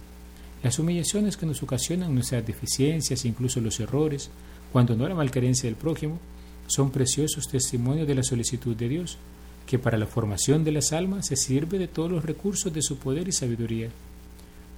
Las 0.63 0.79
humillaciones 0.79 1.35
que 1.35 1.45
nos 1.45 1.61
ocasionan 1.61 2.15
nuestras 2.15 2.45
deficiencias, 2.45 3.25
incluso 3.25 3.59
los 3.59 3.79
errores, 3.81 4.29
cuando 4.71 4.95
no 4.95 5.07
la 5.07 5.15
malcarencia 5.15 5.69
del 5.69 5.75
prójimo, 5.75 6.19
son 6.67 6.91
preciosos 6.91 7.47
testimonios 7.47 8.07
de 8.07 8.15
la 8.15 8.23
solicitud 8.23 8.75
de 8.75 8.89
Dios, 8.89 9.17
que 9.65 9.79
para 9.79 9.97
la 9.97 10.07
formación 10.07 10.63
de 10.63 10.71
las 10.71 10.93
almas 10.93 11.27
se 11.27 11.35
sirve 11.35 11.77
de 11.77 11.87
todos 11.87 12.11
los 12.11 12.25
recursos 12.25 12.73
de 12.73 12.81
su 12.81 12.97
poder 12.97 13.27
y 13.27 13.31
sabiduría. 13.31 13.89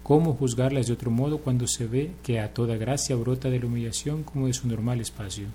¿Cómo 0.04 0.34
juzgarlas 0.34 0.88
de 0.88 0.94
otro 0.94 1.12
modo 1.12 1.38
cuando 1.38 1.68
se 1.68 1.86
ve 1.86 2.12
que 2.24 2.40
a 2.40 2.54
toda 2.54 2.78
gracia 2.78 3.16
brota 3.16 3.50
de 3.50 3.60
la 3.60 3.68
humillación 3.68 4.24
como 4.24 4.48
de 4.48 4.54
su 4.54 4.68
normal 4.68 5.00
espacio? 5.02 5.48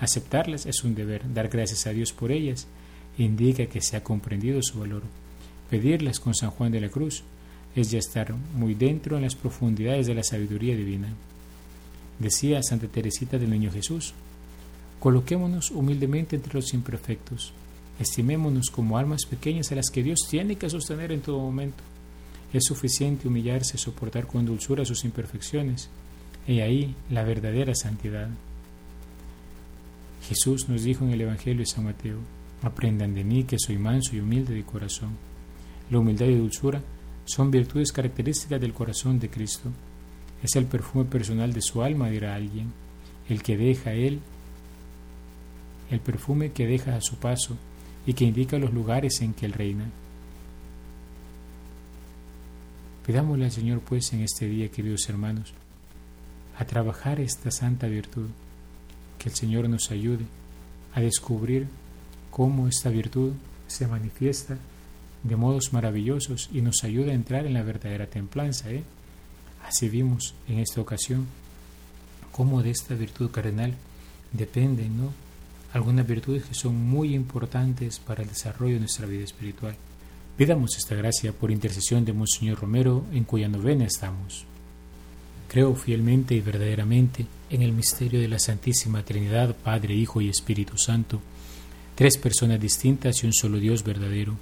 Aceptarlas 0.00 0.66
es 0.66 0.84
un 0.84 0.94
deber, 0.94 1.22
dar 1.32 1.48
gracias 1.48 1.86
a 1.86 1.90
Dios 1.90 2.12
por 2.12 2.32
ellas 2.32 2.66
indica 3.18 3.66
que 3.66 3.80
se 3.80 3.96
ha 3.96 4.04
comprendido 4.04 4.62
su 4.62 4.78
valor. 4.78 5.02
Pedirlas 5.68 6.20
con 6.20 6.34
San 6.34 6.50
Juan 6.50 6.72
de 6.72 6.80
la 6.80 6.88
Cruz 6.88 7.22
es 7.76 7.90
ya 7.90 7.98
estar 7.98 8.34
muy 8.54 8.74
dentro 8.74 9.16
en 9.16 9.22
las 9.22 9.34
profundidades 9.34 10.06
de 10.06 10.14
la 10.14 10.22
sabiduría 10.22 10.76
divina. 10.76 11.08
Decía 12.20 12.62
Santa 12.62 12.86
Teresita 12.86 13.36
del 13.36 13.50
Niño 13.50 13.72
Jesús, 13.72 14.14
coloquémonos 15.00 15.72
humildemente 15.72 16.36
entre 16.36 16.54
los 16.54 16.72
imperfectos, 16.72 17.52
estimémonos 17.98 18.70
como 18.70 18.96
almas 18.96 19.24
pequeñas 19.28 19.72
a 19.72 19.74
las 19.74 19.90
que 19.90 20.04
Dios 20.04 20.20
tiene 20.30 20.54
que 20.54 20.70
sostener 20.70 21.10
en 21.10 21.22
todo 21.22 21.40
momento 21.40 21.82
es 22.52 22.64
suficiente 22.64 23.28
humillarse, 23.28 23.78
soportar 23.78 24.26
con 24.26 24.44
dulzura 24.44 24.84
sus 24.84 25.04
imperfecciones. 25.04 25.88
Y 26.46 26.60
ahí 26.60 26.94
la 27.10 27.22
verdadera 27.22 27.74
santidad. 27.74 28.28
Jesús 30.26 30.68
nos 30.68 30.82
dijo 30.82 31.04
en 31.04 31.12
el 31.12 31.20
Evangelio 31.20 31.60
de 31.60 31.66
San 31.66 31.84
Mateo, 31.84 32.18
aprendan 32.62 33.14
de 33.14 33.24
mí 33.24 33.44
que 33.44 33.58
soy 33.58 33.78
manso 33.78 34.16
y 34.16 34.20
humilde 34.20 34.54
de 34.54 34.64
corazón. 34.64 35.16
La 35.90 35.98
humildad 35.98 36.26
y 36.26 36.36
dulzura 36.36 36.82
son 37.24 37.50
virtudes 37.50 37.92
características 37.92 38.60
del 38.60 38.74
corazón 38.74 39.18
de 39.18 39.30
Cristo. 39.30 39.70
Es 40.42 40.56
el 40.56 40.66
perfume 40.66 41.04
personal 41.04 41.52
de 41.52 41.62
su 41.62 41.82
alma, 41.82 42.08
dirá 42.08 42.34
alguien, 42.34 42.72
el 43.28 43.42
que 43.42 43.56
deja 43.56 43.92
Él, 43.92 44.20
el 45.90 46.00
perfume 46.00 46.52
que 46.52 46.66
deja 46.66 46.96
a 46.96 47.00
su 47.00 47.16
paso 47.16 47.56
y 48.06 48.14
que 48.14 48.24
indica 48.24 48.58
los 48.58 48.72
lugares 48.72 49.20
en 49.20 49.34
que 49.34 49.46
Él 49.46 49.52
reina. 49.52 49.84
Pidámosle 53.06 53.46
al 53.46 53.50
Señor, 53.50 53.80
pues, 53.80 54.12
en 54.12 54.20
este 54.20 54.46
día, 54.46 54.70
queridos 54.70 55.08
hermanos, 55.08 55.52
a 56.56 56.64
trabajar 56.64 57.20
esta 57.20 57.50
santa 57.50 57.86
virtud, 57.86 58.28
que 59.18 59.28
el 59.28 59.34
Señor 59.34 59.68
nos 59.68 59.90
ayude 59.90 60.24
a 60.94 61.00
descubrir 61.00 61.66
cómo 62.30 62.68
esta 62.68 62.90
virtud 62.90 63.32
se 63.66 63.86
manifiesta 63.86 64.58
de 65.22 65.36
modos 65.36 65.72
maravillosos 65.72 66.48
y 66.52 66.62
nos 66.62 66.82
ayuda 66.84 67.12
a 67.12 67.14
entrar 67.14 67.46
en 67.46 67.54
la 67.54 67.62
verdadera 67.62 68.06
templanza. 68.06 68.70
¿eh? 68.70 68.82
Así 69.66 69.88
vimos 69.88 70.34
en 70.48 70.58
esta 70.58 70.80
ocasión 70.80 71.26
cómo 72.32 72.62
de 72.62 72.70
esta 72.70 72.94
virtud 72.94 73.30
cardenal 73.30 73.74
dependen 74.32 75.10
algunas 75.72 76.06
virtudes 76.06 76.44
que 76.44 76.54
son 76.54 76.74
muy 76.76 77.14
importantes 77.14 77.98
para 77.98 78.22
el 78.22 78.28
desarrollo 78.28 78.74
de 78.74 78.80
nuestra 78.80 79.06
vida 79.06 79.24
espiritual. 79.24 79.76
Pidamos 80.36 80.76
esta 80.76 80.94
gracia 80.94 81.32
por 81.32 81.50
intercesión 81.50 82.04
de 82.04 82.12
Monseñor 82.12 82.60
Romero, 82.60 83.04
en 83.12 83.24
cuya 83.24 83.48
novena 83.48 83.84
estamos. 83.84 84.46
Creo 85.48 85.74
fielmente 85.74 86.34
y 86.34 86.40
verdaderamente 86.40 87.26
en 87.50 87.62
el 87.62 87.72
misterio 87.72 88.20
de 88.20 88.28
la 88.28 88.38
Santísima 88.38 89.02
Trinidad, 89.02 89.54
Padre, 89.54 89.94
Hijo 89.94 90.20
y 90.20 90.28
Espíritu 90.28 90.78
Santo, 90.78 91.20
tres 91.94 92.16
personas 92.16 92.60
distintas 92.60 93.22
y 93.22 93.26
un 93.26 93.32
solo 93.32 93.58
Dios 93.58 93.84
verdadero, 93.84 94.36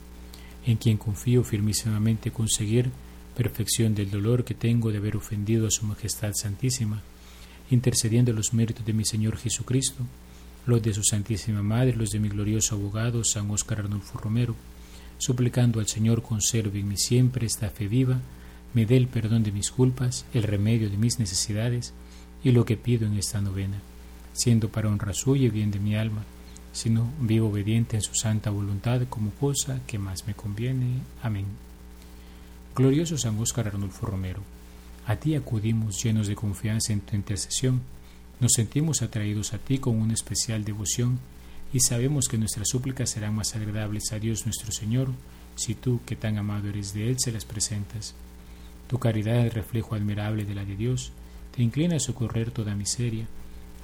en 0.66 0.76
quien 0.76 0.98
confío 0.98 1.42
firmísimamente 1.42 2.30
conseguir 2.30 2.90
perfección 3.38 3.94
del 3.94 4.10
dolor 4.10 4.44
que 4.44 4.54
tengo 4.54 4.90
de 4.90 4.98
haber 4.98 5.16
ofendido 5.16 5.68
a 5.68 5.70
Su 5.70 5.86
Majestad 5.86 6.32
Santísima, 6.34 7.00
intercediendo 7.70 8.32
los 8.32 8.52
méritos 8.52 8.84
de 8.84 8.92
mi 8.92 9.04
Señor 9.04 9.36
Jesucristo, 9.36 10.02
los 10.66 10.82
de 10.82 10.92
su 10.92 11.04
Santísima 11.04 11.62
Madre, 11.62 11.94
los 11.94 12.10
de 12.10 12.18
mi 12.18 12.28
glorioso 12.28 12.74
abogado, 12.74 13.22
San 13.22 13.48
Óscar 13.48 13.78
Arnulfo 13.78 14.18
Romero, 14.18 14.56
suplicando 15.18 15.78
al 15.78 15.86
Señor 15.86 16.20
conserve 16.20 16.80
en 16.80 16.88
mí 16.88 16.96
siempre 16.96 17.46
esta 17.46 17.70
fe 17.70 17.86
viva, 17.86 18.18
me 18.74 18.86
dé 18.86 18.96
el 18.96 19.06
perdón 19.06 19.44
de 19.44 19.52
mis 19.52 19.70
culpas, 19.70 20.26
el 20.34 20.42
remedio 20.42 20.90
de 20.90 20.96
mis 20.96 21.20
necesidades 21.20 21.94
y 22.42 22.50
lo 22.50 22.64
que 22.64 22.76
pido 22.76 23.06
en 23.06 23.16
esta 23.16 23.40
novena, 23.40 23.78
siendo 24.32 24.68
para 24.68 24.88
honra 24.88 25.14
suya 25.14 25.46
y 25.46 25.50
bien 25.50 25.70
de 25.70 25.78
mi 25.78 25.94
alma, 25.94 26.24
sino 26.72 27.08
vivo 27.20 27.50
obediente 27.50 27.94
en 27.94 28.02
su 28.02 28.16
santa 28.16 28.50
voluntad 28.50 29.02
como 29.08 29.30
cosa 29.30 29.80
que 29.86 30.00
más 30.00 30.26
me 30.26 30.34
conviene. 30.34 31.02
Amén. 31.22 31.67
Glorioso 32.78 33.18
San 33.18 33.36
Óscar 33.40 33.66
Arnulfo 33.66 34.06
Romero, 34.06 34.40
a 35.04 35.16
ti 35.16 35.34
acudimos 35.34 36.00
llenos 36.00 36.28
de 36.28 36.36
confianza 36.36 36.92
en 36.92 37.00
tu 37.00 37.16
intercesión, 37.16 37.82
nos 38.38 38.52
sentimos 38.52 39.02
atraídos 39.02 39.52
a 39.52 39.58
ti 39.58 39.78
con 39.78 39.96
una 39.98 40.14
especial 40.14 40.62
devoción 40.62 41.18
y 41.72 41.80
sabemos 41.80 42.28
que 42.28 42.38
nuestras 42.38 42.68
súplicas 42.68 43.10
serán 43.10 43.34
más 43.34 43.56
agradables 43.56 44.12
a 44.12 44.20
Dios 44.20 44.46
nuestro 44.46 44.70
Señor 44.70 45.08
si 45.56 45.74
tú, 45.74 45.98
que 46.06 46.14
tan 46.14 46.38
amado 46.38 46.68
eres 46.68 46.94
de 46.94 47.10
Él, 47.10 47.16
se 47.18 47.32
las 47.32 47.44
presentas. 47.44 48.14
Tu 48.86 48.96
caridad 49.00 49.44
es 49.44 49.54
reflejo 49.54 49.96
admirable 49.96 50.44
de 50.44 50.54
la 50.54 50.64
de 50.64 50.76
Dios, 50.76 51.10
te 51.56 51.64
inclina 51.64 51.96
a 51.96 51.98
socorrer 51.98 52.52
toda 52.52 52.76
miseria, 52.76 53.26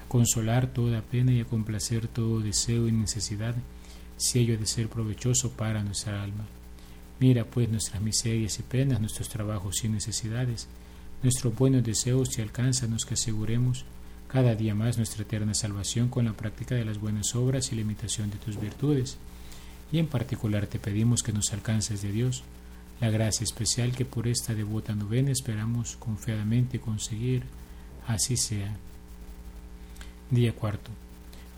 a 0.05 0.09
consolar 0.09 0.69
toda 0.69 1.03
pena 1.03 1.33
y 1.33 1.41
a 1.41 1.47
complacer 1.47 2.07
todo 2.07 2.39
deseo 2.39 2.87
y 2.87 2.93
necesidad, 2.93 3.57
si 4.17 4.39
ello 4.39 4.55
ha 4.55 4.59
de 4.59 4.67
ser 4.67 4.89
provechoso 4.89 5.51
para 5.51 5.83
nuestra 5.83 6.23
alma. 6.23 6.47
Mira 7.21 7.45
pues 7.45 7.69
nuestras 7.69 8.03
miserias 8.03 8.59
y 8.59 8.63
penas, 8.63 9.01
nuestros 9.01 9.29
trabajos 9.29 9.85
y 9.85 9.89
necesidades, 9.89 10.69
nuestros 11.23 11.55
buenos 11.55 11.85
deseos 11.85 12.37
y 12.39 12.43
alcánzanos 12.43 13.05
que 13.05 13.15
aseguremos 13.15 13.85
cada 14.29 14.57
día 14.57 14.75
más 14.75 14.97
nuestra 14.97 15.23
eterna 15.23 15.55
salvación 15.55 16.09
con 16.09 16.25
la 16.25 16.33
práctica 16.33 16.75
de 16.75 16.85
las 16.85 16.99
buenas 16.99 17.35
obras 17.37 17.71
y 17.71 17.77
la 17.77 17.83
imitación 17.83 18.31
de 18.31 18.39
tus 18.39 18.61
virtudes. 18.61 19.17
Y 19.93 19.99
en 19.99 20.09
particular 20.09 20.67
te 20.67 20.81
pedimos 20.81 21.23
que 21.23 21.33
nos 21.33 21.53
alcances 21.53 22.03
de 22.03 22.11
Dios 22.11 22.43
la 23.01 23.11
gracia 23.11 23.45
especial 23.45 23.93
que 23.93 24.05
por 24.05 24.29
esta 24.29 24.55
devota 24.55 24.95
novena 24.95 25.31
esperamos 25.31 25.97
confiadamente 25.97 26.81
conseguir. 26.81 27.43
Así 28.07 28.37
sea. 28.37 28.77
Día 30.31 30.53
cuarto. 30.53 30.91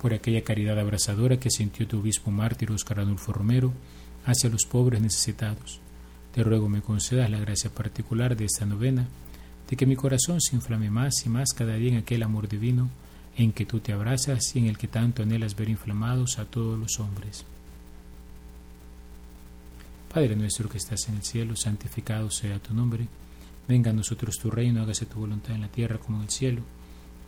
Por 0.01 0.13
aquella 0.13 0.45
caridad 0.45 0.79
abrazadora 0.79 1.39
que 1.39 1.51
sintió 1.51 1.87
tu 1.87 2.01
obispo 2.01 2.31
mártir 2.31 2.71
Oscar 2.71 3.01
Adolfo 3.01 3.33
Romero 3.33 3.73
hacia 4.27 4.51
los 4.51 4.67
pobres 4.67 5.01
necesitados, 5.01 5.81
te 6.35 6.43
ruego 6.43 6.69
me 6.69 6.83
concedas 6.83 7.31
la 7.31 7.39
gracia 7.39 7.71
particular 7.71 8.37
de 8.37 8.45
esta 8.45 8.67
novena 8.67 9.07
de 9.71 9.77
que 9.77 9.87
mi 9.87 9.97
corazón 9.97 10.41
se 10.41 10.55
inflame 10.55 10.91
más 10.91 11.25
y 11.25 11.31
más 11.31 11.55
cada 11.57 11.75
día 11.77 11.93
en 11.93 11.99
aquel 11.99 12.23
amor 12.23 12.49
divino 12.49 12.91
en 13.37 13.53
que 13.53 13.67
tú 13.67 13.81
te 13.81 13.93
abrazas 13.93 14.55
y 14.55 14.59
en 14.59 14.67
el 14.67 14.79
que 14.79 14.89
tanto 14.89 15.23
anhelas 15.23 15.57
ver 15.57 15.69
inflamados 15.69 16.39
a 16.39 16.45
todos 16.45 16.79
los 16.79 16.99
hombres. 17.01 17.45
Padre 20.13 20.37
nuestro 20.37 20.69
que 20.69 20.79
estás 20.79 21.09
en 21.09 21.17
el 21.17 21.23
cielo, 21.23 21.57
santificado 21.57 22.31
sea 22.31 22.59
tu 22.59 22.75
nombre, 22.75 23.07
venga 23.69 23.91
a 23.91 23.95
nosotros 23.95 24.37
tu 24.41 24.51
reino, 24.51 24.83
hágase 24.83 25.07
tu 25.07 25.19
voluntad 25.19 25.55
en 25.55 25.63
la 25.63 25.69
tierra 25.69 25.99
como 25.99 26.19
en 26.19 26.25
el 26.25 26.31
cielo. 26.31 26.63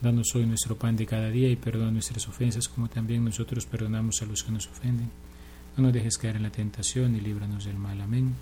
Danos 0.00 0.34
hoy 0.34 0.46
nuestro 0.46 0.76
pan 0.76 0.96
de 0.96 1.06
cada 1.06 1.28
día 1.28 1.50
y 1.50 1.56
perdona 1.56 1.90
nuestras 1.90 2.26
ofensas 2.28 2.68
como 2.68 2.88
también 2.88 3.24
nosotros 3.24 3.66
perdonamos 3.66 4.22
a 4.22 4.26
los 4.26 4.42
que 4.42 4.52
nos 4.52 4.66
ofenden. 4.68 5.10
No 5.78 5.84
nos 5.84 5.92
dejes 5.92 6.18
caer 6.18 6.34
en 6.34 6.42
la 6.42 6.50
tentación 6.50 7.14
y 7.14 7.20
líbranos 7.20 7.64
del 7.64 7.76
mal. 7.76 8.00
Amén. 8.00 8.34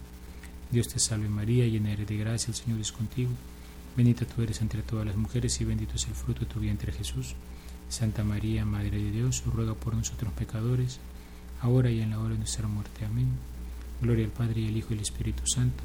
Dios 0.70 0.88
te 0.88 0.98
salve 0.98 1.28
María, 1.28 1.66
llena 1.66 1.92
eres 1.92 2.08
de 2.08 2.16
gracia, 2.16 2.48
el 2.48 2.54
Señor 2.54 2.80
es 2.80 2.92
contigo. 2.92 3.30
Bendita 3.94 4.24
tú 4.24 4.40
eres 4.40 4.62
entre 4.62 4.80
todas 4.80 5.04
las 5.04 5.16
mujeres 5.16 5.60
y 5.60 5.64
bendito 5.66 5.96
es 5.96 6.06
el 6.06 6.14
fruto 6.14 6.40
de 6.40 6.46
tu 6.46 6.60
vientre 6.60 6.92
Jesús. 6.92 7.34
Santa 7.90 8.24
María, 8.24 8.64
Madre 8.64 9.02
de 9.02 9.10
Dios, 9.10 9.42
ruega 9.44 9.74
por 9.74 9.94
nosotros 9.94 10.32
pecadores, 10.32 10.98
ahora 11.60 11.90
y 11.90 12.00
en 12.00 12.08
la 12.08 12.20
hora 12.20 12.30
de 12.30 12.38
nuestra 12.38 12.68
muerte. 12.68 13.04
Amén. 13.04 13.28
Gloria 14.00 14.24
al 14.24 14.30
Padre 14.30 14.62
y 14.62 14.68
al 14.68 14.76
Hijo 14.78 14.88
y 14.92 14.94
al 14.94 15.02
Espíritu 15.02 15.42
Santo, 15.46 15.84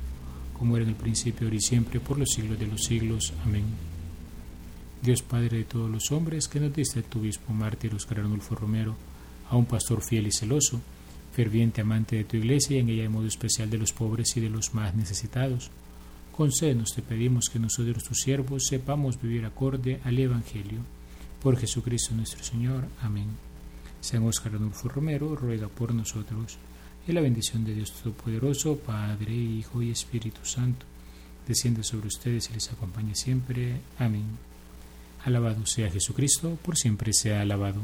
como 0.57 0.77
era 0.77 0.85
en 0.85 0.91
el 0.91 0.95
principio, 0.95 1.47
ahora 1.47 1.57
y 1.57 1.61
siempre, 1.61 1.99
por 1.99 2.17
los 2.17 2.29
siglos 2.29 2.57
de 2.57 2.67
los 2.67 2.79
siglos. 2.81 3.33
Amén. 3.43 3.65
Dios 5.01 5.21
Padre 5.21 5.57
de 5.57 5.63
todos 5.65 5.91
los 5.91 6.13
hombres, 6.13 6.47
que 6.47 6.61
nos 6.61 6.73
diste 6.73 7.01
a 7.01 7.03
tu 7.03 7.19
obispo 7.19 7.51
mártir 7.51 7.93
Oscar 7.93 8.21
Arnulfo 8.21 8.55
Romero, 8.55 8.95
a 9.49 9.57
un 9.57 9.65
pastor 9.65 10.01
fiel 10.01 10.27
y 10.27 10.31
celoso, 10.31 10.81
ferviente 11.31 11.81
amante 11.81 12.17
de 12.17 12.23
tu 12.23 12.37
iglesia 12.37 12.77
y 12.77 12.79
en 12.79 12.89
ella 12.89 13.03
de 13.03 13.09
modo 13.09 13.27
especial 13.27 13.69
de 13.69 13.77
los 13.77 13.93
pobres 13.93 14.35
y 14.35 14.41
de 14.41 14.49
los 14.49 14.73
más 14.73 14.95
necesitados. 14.95 15.71
Concédenos, 16.31 16.93
te 16.95 17.01
pedimos 17.01 17.49
que 17.51 17.59
nosotros, 17.59 18.03
tus 18.03 18.19
siervos, 18.19 18.63
sepamos 18.67 19.21
vivir 19.21 19.45
acorde 19.45 19.99
al 20.03 20.17
Evangelio. 20.17 20.79
Por 21.41 21.57
Jesucristo 21.57 22.15
nuestro 22.15 22.43
Señor. 22.43 22.85
Amén. 23.01 23.27
San 24.01 24.23
Óscar 24.23 24.55
Adolfo 24.55 24.89
Romero 24.89 25.35
ruega 25.35 25.67
por 25.67 25.93
nosotros. 25.93 26.57
Y 27.07 27.11
la 27.11 27.21
bendición 27.21 27.65
de 27.65 27.73
Dios 27.73 27.91
Todopoderoso, 27.93 28.77
Padre, 28.77 29.33
Hijo 29.33 29.81
y 29.81 29.91
Espíritu 29.91 30.45
Santo, 30.45 30.85
descienda 31.47 31.83
sobre 31.83 32.07
ustedes 32.07 32.49
y 32.49 32.53
les 32.53 32.71
acompañe 32.71 33.15
siempre. 33.15 33.81
Amén. 33.97 34.25
Alabado 35.25 35.65
sea 35.65 35.89
Jesucristo, 35.89 36.57
por 36.63 36.77
siempre 36.77 37.13
sea 37.13 37.41
alabado 37.41 37.81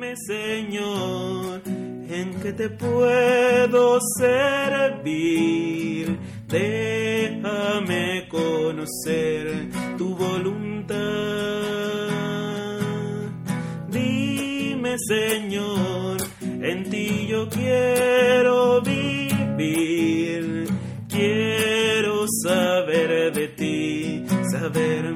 dime 0.00 0.16
Señor, 0.16 1.60
¿en 1.66 2.40
qué 2.40 2.54
te 2.54 2.70
puedo 2.70 3.98
servir? 4.18 6.18
Déjame 6.48 8.26
conocer 8.28 9.68
tu 9.98 10.16
voluntad. 10.16 10.96
Dime 13.90 14.96
Señor, 15.06 16.16
en 16.40 16.88
ti 16.88 17.26
yo 17.28 17.46
quiero 17.50 18.80
vivir, 18.80 20.66
quiero 21.08 22.24
saber 22.42 23.34
de 23.34 23.48
ti, 23.48 24.24
saber 24.50 25.09